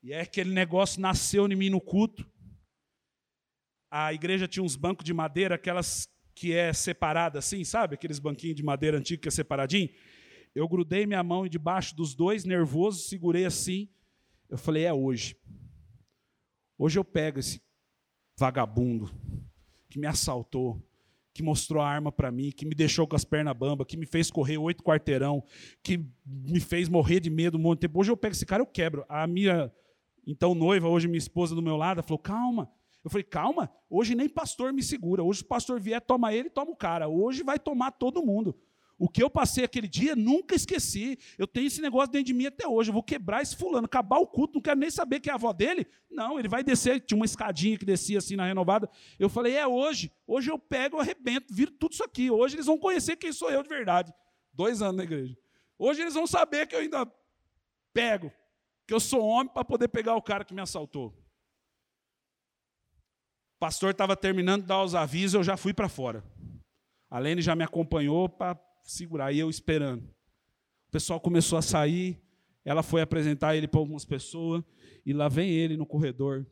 [0.00, 2.24] E é aquele negócio nasceu em mim no culto.
[3.98, 7.94] A igreja tinha uns bancos de madeira, aquelas que é separada assim, sabe?
[7.94, 9.88] Aqueles banquinhos de madeira antigo que é separadinho.
[10.54, 13.88] Eu grudei minha mão debaixo dos dois, nervoso, segurei assim.
[14.50, 15.34] Eu falei, é hoje.
[16.76, 17.58] Hoje eu pego esse
[18.38, 19.10] vagabundo
[19.88, 20.78] que me assaltou,
[21.32, 24.04] que mostrou a arma para mim, que me deixou com as pernas bambas, que me
[24.04, 25.42] fez correr oito quarteirão,
[25.82, 27.98] que me fez morrer de medo um monte de tempo.
[27.98, 29.06] Hoje eu pego esse cara, eu quebro.
[29.08, 29.72] A minha
[30.26, 32.70] então noiva, hoje minha esposa do meu lado, falou: "Calma".
[33.06, 35.22] Eu falei: "Calma, hoje nem pastor me segura.
[35.22, 37.06] Hoje o pastor vier, toma ele, toma o cara.
[37.06, 38.58] Hoje vai tomar todo mundo".
[38.98, 41.16] O que eu passei aquele dia, nunca esqueci.
[41.38, 42.90] Eu tenho esse negócio dentro de mim até hoje.
[42.90, 45.36] Eu vou quebrar esse fulano, acabar o culto, não quero nem saber que é a
[45.36, 45.86] avó dele.
[46.10, 47.00] Não, ele vai descer.
[47.00, 48.90] Tinha uma escadinha que descia assim na renovada.
[49.20, 50.10] Eu falei, é hoje.
[50.26, 52.28] Hoje eu pego, eu arrebento, viro tudo isso aqui.
[52.28, 54.12] Hoje eles vão conhecer quem sou eu de verdade.
[54.52, 55.38] Dois anos na igreja.
[55.78, 57.06] Hoje eles vão saber que eu ainda
[57.92, 58.32] pego,
[58.84, 61.14] que eu sou homem para poder pegar o cara que me assaltou.
[63.56, 66.22] O pastor estava terminando de dar os avisos, eu já fui para fora.
[67.08, 70.02] A Lene já me acompanhou para segurar, e eu esperando.
[70.88, 72.22] O pessoal começou a sair,
[72.64, 74.62] ela foi apresentar ele para algumas pessoas,
[75.06, 76.46] e lá vem ele no corredor,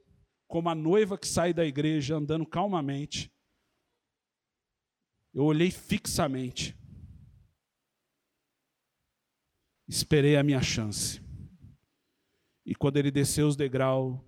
[0.47, 3.31] como a noiva que sai da igreja, andando calmamente.
[5.35, 6.75] Eu olhei fixamente.
[9.87, 11.21] Esperei a minha chance.
[12.65, 14.19] E quando ele desceu os degraus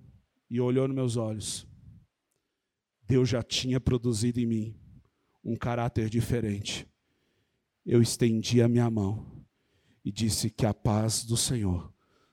[0.50, 1.66] e olhou nos meus olhos,
[3.06, 4.76] Deus já tinha produzido em mim
[5.44, 6.88] um caráter diferente
[7.86, 9.24] eu estendi a minha mão
[10.04, 11.92] e disse que a paz do Senhor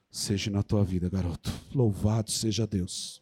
[0.10, 1.52] seja na tua vida, garoto.
[1.74, 3.22] Louvado seja Deus.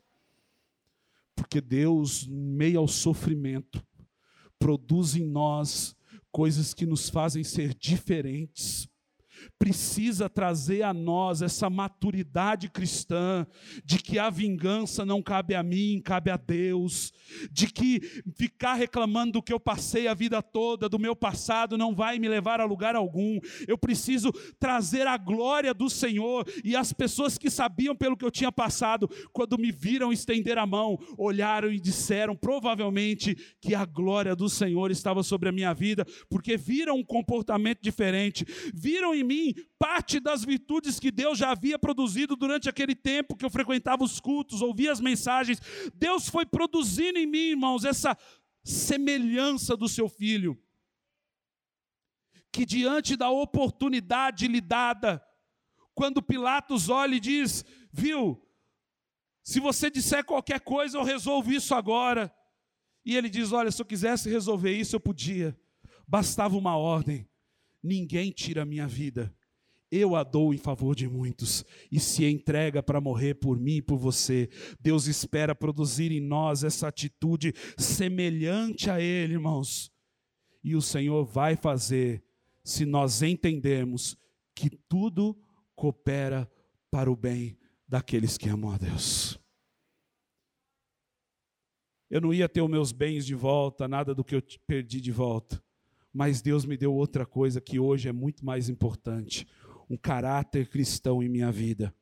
[1.36, 3.86] Porque Deus, meio ao sofrimento,
[4.58, 5.94] produz em nós
[6.32, 8.88] coisas que nos fazem ser diferentes,
[9.58, 13.46] precisa trazer a nós essa maturidade cristã,
[13.84, 17.12] de que a vingança não cabe a mim, cabe a Deus,
[17.52, 18.00] de que
[18.36, 22.28] ficar reclamando do que eu passei a vida toda, do meu passado, não vai me
[22.28, 23.40] levar a lugar algum.
[23.68, 28.32] Eu preciso trazer a glória do Senhor, e as pessoas que sabiam pelo que eu
[28.32, 34.36] tinha passado, quando me viram estender a mão, olharam e disseram, provavelmente, que a glória
[34.36, 39.54] do Senhor estava sobre a minha vida, porque viram um comportamento diferente, viram em mim
[39.80, 44.20] parte das virtudes que Deus já havia produzido durante aquele tempo que eu frequentava os
[44.20, 45.60] cultos, ouvia as mensagens.
[45.94, 48.18] Deus foi produzindo em mim, irmãos, essa
[48.64, 50.62] semelhança do seu filho.
[52.52, 55.24] Que diante da oportunidade lhe dada,
[55.96, 58.46] quando Pilatos olha e diz: Viu,
[59.42, 62.34] se você disser qualquer coisa, eu resolvo isso agora.
[63.06, 65.58] E ele diz: Olha, se eu quisesse resolver isso, eu podia.
[66.06, 67.31] Bastava uma ordem.
[67.84, 69.34] Ninguém tira a minha vida.
[69.92, 73.82] Eu a dou em favor de muitos e se entrega para morrer por mim e
[73.82, 74.50] por você.
[74.80, 79.92] Deus espera produzir em nós essa atitude semelhante a Ele, irmãos.
[80.64, 82.24] E o Senhor vai fazer
[82.64, 84.16] se nós entendermos
[84.56, 85.38] que tudo
[85.76, 86.50] coopera
[86.90, 89.38] para o bem daqueles que amam a Deus.
[92.10, 95.12] Eu não ia ter os meus bens de volta, nada do que eu perdi de
[95.12, 95.62] volta
[96.14, 99.48] mas Deus me deu outra coisa que hoje é muito mais importante:
[99.90, 101.96] um caráter cristão em minha vida.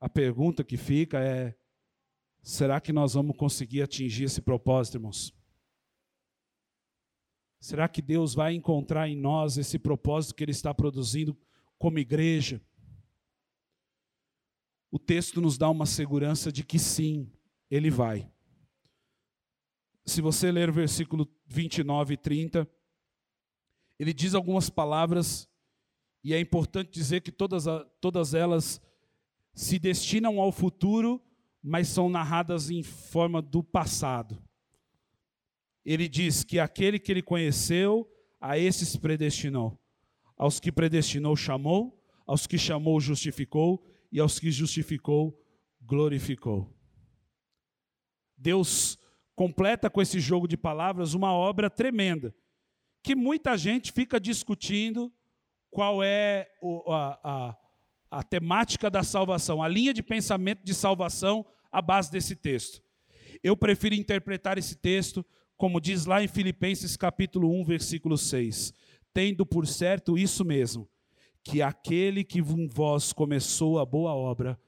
[0.00, 1.54] A pergunta que fica é:
[2.42, 5.34] será que nós vamos conseguir atingir esse propósito, irmãos?
[7.60, 11.36] Será que Deus vai encontrar em nós esse propósito que Ele está produzindo
[11.78, 12.60] como igreja?
[14.90, 17.30] O texto nos dá uma segurança de que sim,
[17.70, 18.30] Ele vai
[20.04, 22.68] se você ler o versículo 29 e 30,
[23.98, 25.48] ele diz algumas palavras,
[26.22, 27.64] e é importante dizer que todas,
[28.00, 28.80] todas elas
[29.54, 31.22] se destinam ao futuro,
[31.62, 34.42] mas são narradas em forma do passado.
[35.84, 39.78] Ele diz que aquele que ele conheceu, a esses predestinou.
[40.36, 43.82] Aos que predestinou, chamou, aos que chamou, justificou,
[44.12, 45.42] e aos que justificou,
[45.80, 46.70] glorificou.
[48.36, 48.98] Deus
[49.34, 52.34] completa com esse jogo de palavras uma obra tremenda,
[53.02, 55.12] que muita gente fica discutindo
[55.70, 56.48] qual é
[56.88, 57.56] a, a,
[58.18, 62.82] a temática da salvação, a linha de pensamento de salvação à base desse texto.
[63.42, 65.24] Eu prefiro interpretar esse texto
[65.56, 68.72] como diz lá em Filipenses capítulo 1, versículo 6,
[69.12, 70.88] tendo por certo isso mesmo,
[71.42, 74.58] que aquele que em vós começou a boa obra,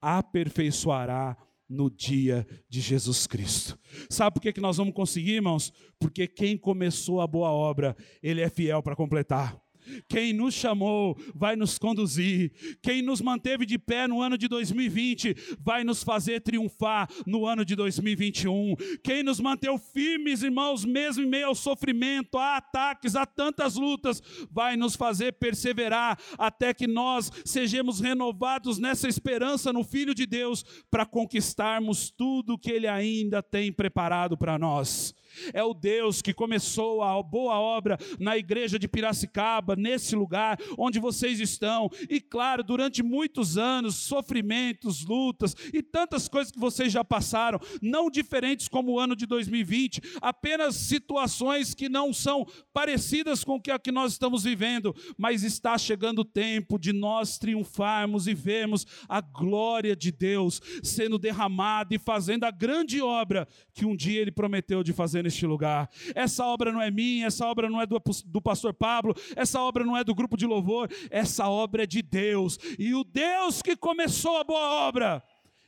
[0.00, 1.36] aperfeiçoará
[1.68, 3.78] no dia de Jesus Cristo.
[4.08, 5.72] Sabe por que, que nós vamos conseguir, irmãos?
[5.98, 9.60] Porque quem começou a boa obra, ele é fiel para completar.
[10.08, 12.52] Quem nos chamou vai nos conduzir.
[12.82, 17.64] Quem nos manteve de pé no ano de 2020 vai nos fazer triunfar no ano
[17.64, 18.74] de 2021.
[19.02, 24.22] Quem nos manteve firmes, irmãos, mesmo em meio ao sofrimento, a ataques, a tantas lutas,
[24.50, 30.64] vai nos fazer perseverar até que nós sejamos renovados nessa esperança no Filho de Deus
[30.90, 35.14] para conquistarmos tudo que Ele ainda tem preparado para nós.
[35.52, 40.98] É o Deus que começou a boa obra na igreja de Piracicaba, nesse lugar onde
[40.98, 41.90] vocês estão.
[42.08, 48.10] E claro, durante muitos anos, sofrimentos, lutas e tantas coisas que vocês já passaram, não
[48.10, 53.76] diferentes como o ano de 2020, apenas situações que não são parecidas com o que,
[53.78, 59.20] que nós estamos vivendo, mas está chegando o tempo de nós triunfarmos e vermos a
[59.20, 64.82] glória de Deus sendo derramada e fazendo a grande obra que um dia Ele prometeu
[64.82, 65.88] de fazer neste lugar.
[66.14, 69.84] Essa obra não é minha, essa obra não é do, do pastor Pablo, essa obra
[69.84, 72.58] não é do grupo de louvor, essa obra é de Deus.
[72.78, 75.22] E o Deus que começou a boa obra,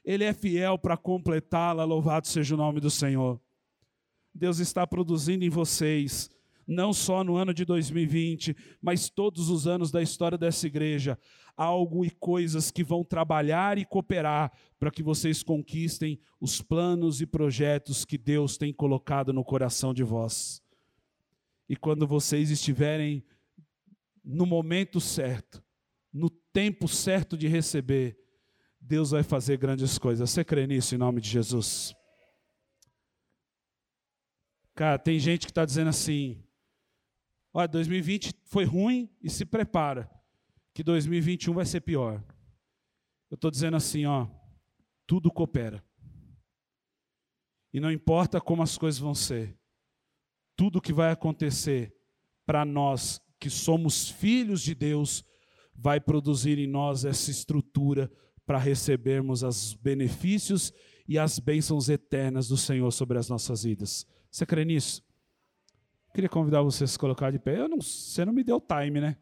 [0.04, 1.84] Ele é fiel para completá-la.
[1.84, 3.40] Louvado seja o nome do Senhor.
[4.34, 6.30] Deus está produzindo em vocês
[6.70, 11.18] não só no ano de 2020, mas todos os anos da história dessa igreja,
[11.56, 17.26] algo e coisas que vão trabalhar e cooperar para que vocês conquistem os planos e
[17.26, 20.62] projetos que Deus tem colocado no coração de vós.
[21.68, 23.24] E quando vocês estiverem
[24.24, 25.60] no momento certo,
[26.12, 28.16] no tempo certo de receber,
[28.80, 30.30] Deus vai fazer grandes coisas.
[30.30, 31.92] Você crê nisso em nome de Jesus?
[34.76, 36.42] Cara, tem gente que está dizendo assim:
[37.52, 40.10] Olha, 2020 foi ruim e se prepara,
[40.72, 42.24] que 2021 vai ser pior.
[43.30, 44.28] Eu estou dizendo assim, ó,
[45.06, 45.84] tudo coopera.
[47.72, 49.56] E não importa como as coisas vão ser,
[50.56, 51.94] tudo que vai acontecer
[52.44, 55.24] para nós que somos filhos de Deus
[55.74, 58.10] vai produzir em nós essa estrutura
[58.44, 60.72] para recebermos os benefícios
[61.08, 64.06] e as bênçãos eternas do Senhor sobre as nossas vidas.
[64.30, 65.02] Você crê nisso?
[66.12, 67.58] Queria convidar você a se colocar de pé.
[67.58, 69.16] Eu não, você não me deu time, né?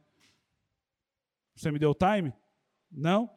[1.54, 2.32] Você me deu time?
[2.90, 3.28] Não?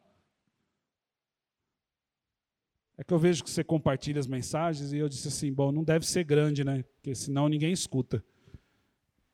[2.97, 5.83] É que eu vejo que você compartilha as mensagens e eu disse assim: bom, não
[5.83, 6.83] deve ser grande, né?
[6.83, 8.23] Porque senão ninguém escuta.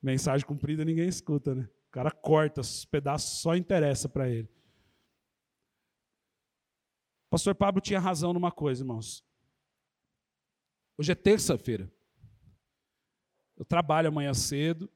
[0.01, 1.69] Mensagem comprida ninguém escuta, né?
[1.87, 4.49] O cara corta, os pedaços só interessa para ele.
[7.29, 9.23] Pastor Pablo tinha razão numa coisa, irmãos.
[10.97, 11.91] Hoje é terça-feira.
[13.57, 14.87] Eu trabalho amanhã cedo.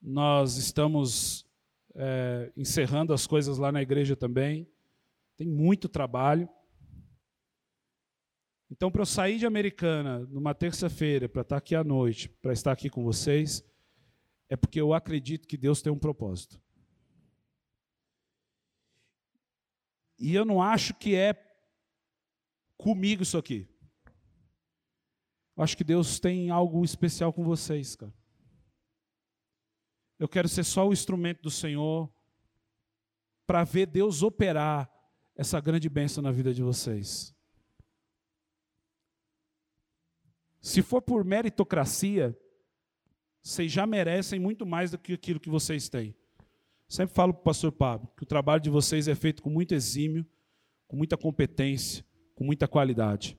[0.00, 1.46] Nós estamos
[1.94, 4.66] é, encerrando as coisas lá na igreja também.
[5.36, 6.48] Tem muito trabalho.
[8.70, 12.72] Então, para eu sair de Americana numa terça-feira, para estar aqui à noite, para estar
[12.72, 13.62] aqui com vocês,
[14.48, 16.58] é porque eu acredito que Deus tem um propósito.
[20.18, 21.34] E eu não acho que é
[22.78, 23.68] comigo isso aqui.
[25.56, 28.12] Acho que Deus tem algo especial com vocês, cara.
[30.18, 32.12] Eu quero ser só o instrumento do Senhor
[33.46, 34.90] para ver Deus operar
[35.36, 37.34] essa grande bênção na vida de vocês.
[40.60, 42.36] Se for por meritocracia,
[43.42, 46.16] vocês já merecem muito mais do que aquilo que vocês têm.
[46.88, 49.74] Sempre falo para o pastor Pablo que o trabalho de vocês é feito com muito
[49.74, 50.26] exímio,
[50.88, 53.38] com muita competência, com muita qualidade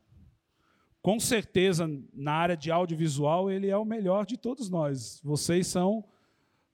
[1.05, 5.21] com certeza, na área de audiovisual, ele é o melhor de todos nós.
[5.23, 6.03] Vocês são,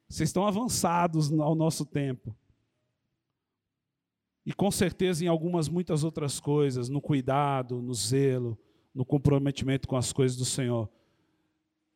[0.08, 2.34] vocês estão avançados ao nosso tempo.
[4.46, 8.58] E com certeza em algumas muitas outras coisas, no cuidado, no zelo,
[8.96, 10.90] no comprometimento com as coisas do Senhor.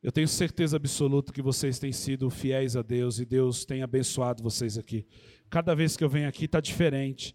[0.02, 4.42] Eu tenho certeza absoluta que vocês têm sido fiéis a Deus e Deus tem abençoado
[4.42, 5.06] vocês aqui.
[5.48, 7.34] Cada vez que eu venho aqui está diferente.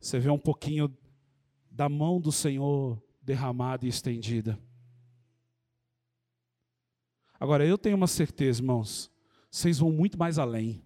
[0.00, 0.92] Você vê um pouquinho
[1.70, 4.58] da mão do Senhor derramada e estendida.
[7.38, 9.10] Agora, eu tenho uma certeza, irmãos,
[9.50, 10.82] vocês vão muito mais além.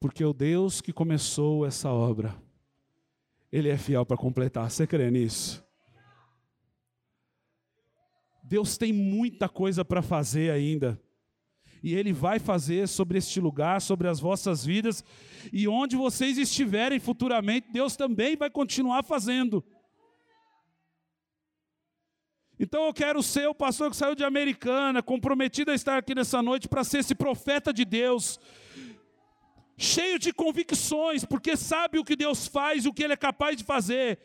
[0.00, 2.36] Porque o Deus que começou essa obra,
[3.52, 4.68] Ele é fiel para completar.
[4.68, 5.64] Você crê nisso?
[8.42, 11.00] Deus tem muita coisa para fazer ainda.
[11.84, 15.04] E Ele vai fazer sobre este lugar, sobre as vossas vidas,
[15.52, 19.64] e onde vocês estiverem futuramente, Deus também vai continuar fazendo.
[22.62, 26.42] Então eu quero ser o pastor que saiu de Americana, comprometido a estar aqui nessa
[26.42, 28.38] noite para ser esse profeta de Deus,
[29.78, 33.56] cheio de convicções, porque sabe o que Deus faz e o que Ele é capaz
[33.56, 34.18] de fazer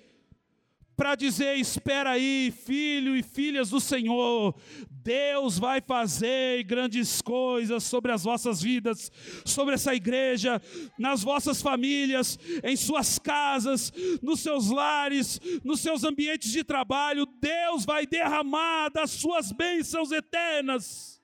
[0.95, 4.55] para dizer: espera aí, filho e filhas do Senhor,
[4.89, 9.11] Deus vai fazer grandes coisas sobre as vossas vidas,
[9.43, 10.61] sobre essa igreja,
[10.97, 13.91] nas vossas famílias, em suas casas,
[14.21, 17.25] nos seus lares, nos seus ambientes de trabalho.
[17.39, 21.21] Deus vai derramar das suas bênçãos eternas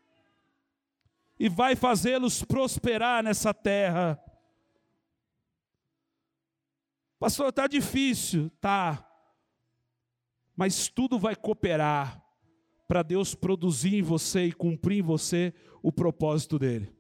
[1.39, 4.21] e vai fazê-los prosperar nessa terra.
[7.17, 9.10] Pastor, está difícil, tá
[10.61, 12.23] mas tudo vai cooperar
[12.87, 16.95] para Deus produzir em você e cumprir em você o propósito dele.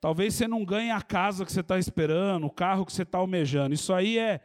[0.00, 3.18] Talvez você não ganhe a casa que você está esperando, o carro que você está
[3.18, 3.74] almejando.
[3.74, 4.40] Isso aí é,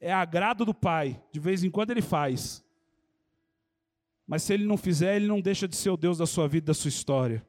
[0.00, 1.22] é agrado do Pai.
[1.30, 2.60] De vez em quando ele faz.
[4.26, 6.66] Mas se ele não fizer, ele não deixa de ser o Deus da sua vida,
[6.66, 7.46] da sua história.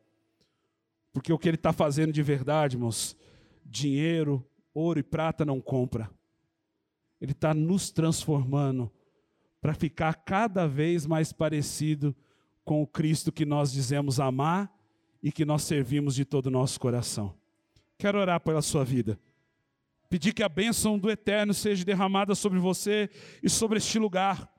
[1.11, 3.17] Porque o que ele está fazendo de verdade, irmãos,
[3.65, 6.11] dinheiro, ouro e prata não compra.
[7.21, 8.91] Ele está nos transformando
[9.61, 12.15] para ficar cada vez mais parecido
[12.65, 14.75] com o Cristo que nós dizemos amar
[15.21, 17.37] e que nós servimos de todo o nosso coração.
[17.95, 19.19] Quero orar pela sua vida.
[20.09, 23.07] Pedir que a bênção do Eterno seja derramada sobre você
[23.43, 24.51] e sobre este lugar.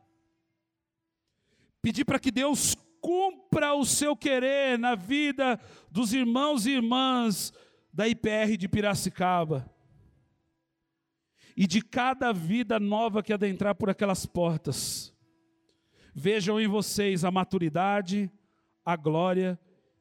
[1.83, 5.59] Pedir para que Deus cumpra o seu querer na vida
[5.91, 7.53] dos irmãos e irmãs
[7.93, 9.72] da IPR de Piracicaba
[11.57, 15.13] e de cada vida nova que adentrar por aquelas portas.
[16.15, 18.31] Vejam em vocês a maturidade,
[18.85, 19.59] a glória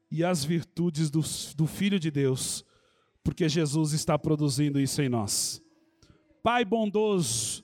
[0.10, 1.22] e as virtudes do,
[1.56, 2.66] do Filho de Deus,
[3.24, 5.62] porque Jesus está produzindo isso em nós.
[6.44, 7.64] Pai bondoso,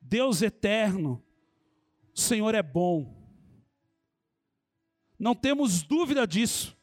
[0.00, 1.22] Deus eterno,
[2.14, 3.16] o Senhor é bom.
[5.18, 6.76] Não temos dúvida disso.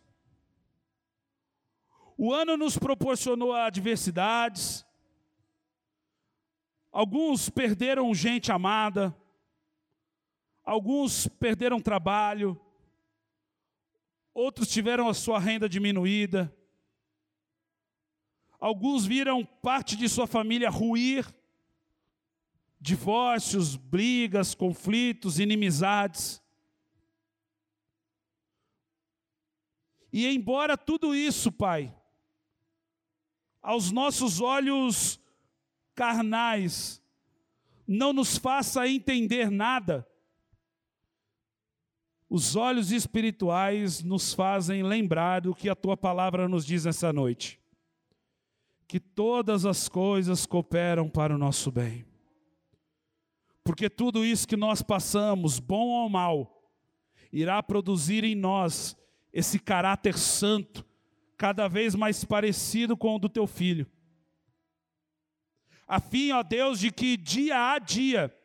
[2.17, 4.84] O ano nos proporcionou adversidades,
[6.95, 9.13] Alguns perderam gente amada,
[10.63, 12.57] alguns perderam trabalho,
[14.33, 16.55] outros tiveram a sua renda diminuída,
[18.57, 21.27] alguns viram parte de sua família ruir,
[22.79, 26.41] divórcios, brigas, conflitos, inimizades.
[30.13, 31.93] E embora tudo isso, Pai,
[33.61, 35.19] aos nossos olhos
[35.95, 37.01] carnais
[37.87, 40.07] não nos faça entender nada.
[42.29, 47.59] Os olhos espirituais nos fazem lembrar do que a tua palavra nos diz nessa noite.
[48.87, 52.05] Que todas as coisas cooperam para o nosso bem.
[53.63, 56.63] Porque tudo isso que nós passamos, bom ou mal,
[57.31, 58.95] irá produzir em nós
[59.33, 60.85] esse caráter santo,
[61.37, 63.87] cada vez mais parecido com o do teu filho
[65.87, 68.35] a fim, ó Deus, de que dia a dia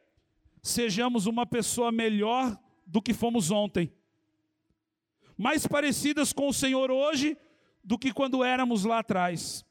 [0.63, 3.93] sejamos uma pessoa melhor do que fomos ontem,
[5.37, 7.37] mais parecidas com o Senhor hoje
[7.83, 9.65] do que quando éramos lá atrás.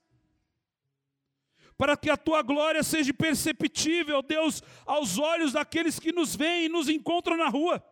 [1.78, 6.70] Para que a tua glória seja perceptível, Deus, aos olhos daqueles que nos veem e
[6.70, 7.84] nos encontram na rua.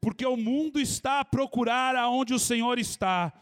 [0.00, 3.32] Porque o mundo está a procurar aonde o Senhor está.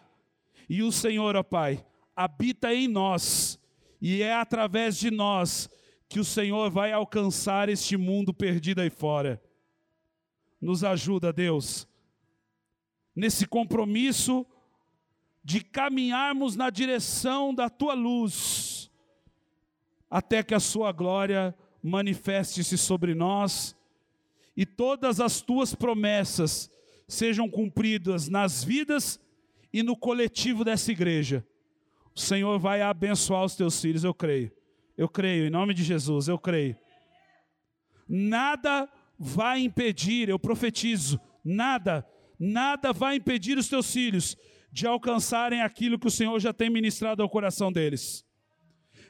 [0.69, 1.87] E o Senhor, ó Pai,
[2.17, 3.61] habita em nós
[4.01, 5.69] e é através de nós
[6.09, 9.43] que o Senhor vai alcançar este mundo perdido aí fora.
[10.61, 11.87] Nos ajuda, Deus,
[13.15, 14.47] nesse compromisso
[15.43, 18.91] de caminharmos na direção da tua luz,
[20.11, 23.77] até que a sua glória manifeste-se sobre nós
[24.57, 26.71] e todas as tuas promessas
[27.07, 29.21] sejam cumpridas nas vidas
[29.73, 31.47] e no coletivo dessa igreja
[32.17, 34.51] o Senhor vai abençoar os teus filhos, eu creio.
[34.97, 36.75] Eu creio, em nome de Jesus, eu creio.
[38.09, 38.89] Nada
[39.19, 42.07] vai impedir, eu profetizo, nada,
[42.41, 44.35] nada vai impedir os teus filhos
[44.73, 48.25] de alcançarem aquilo que o Senhor já tem ministrado ao coração deles.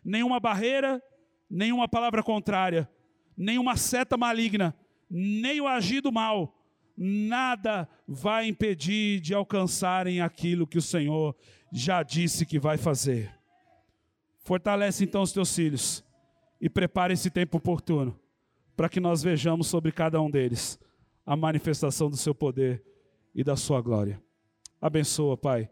[0.04, 1.00] Nenhuma barreira,
[1.48, 2.90] nenhuma palavra contrária,
[3.36, 4.74] nenhuma seta maligna,
[5.08, 6.56] nem o agir do mal,
[6.96, 11.36] nada vai impedir de alcançarem aquilo que o Senhor
[11.72, 13.32] já disse que vai fazer.
[14.38, 16.04] Fortalece então os teus filhos
[16.60, 18.18] e prepare esse tempo oportuno
[18.76, 20.78] para que nós vejamos sobre cada um deles
[21.24, 22.84] a manifestação do seu poder
[23.34, 24.22] e da sua glória.
[24.80, 25.68] Abençoa, Pai.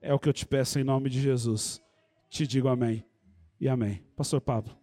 [0.00, 1.80] É o que eu te peço em nome de Jesus.
[2.28, 3.04] Te digo amém
[3.60, 4.04] e amém.
[4.16, 4.81] Pastor Pablo.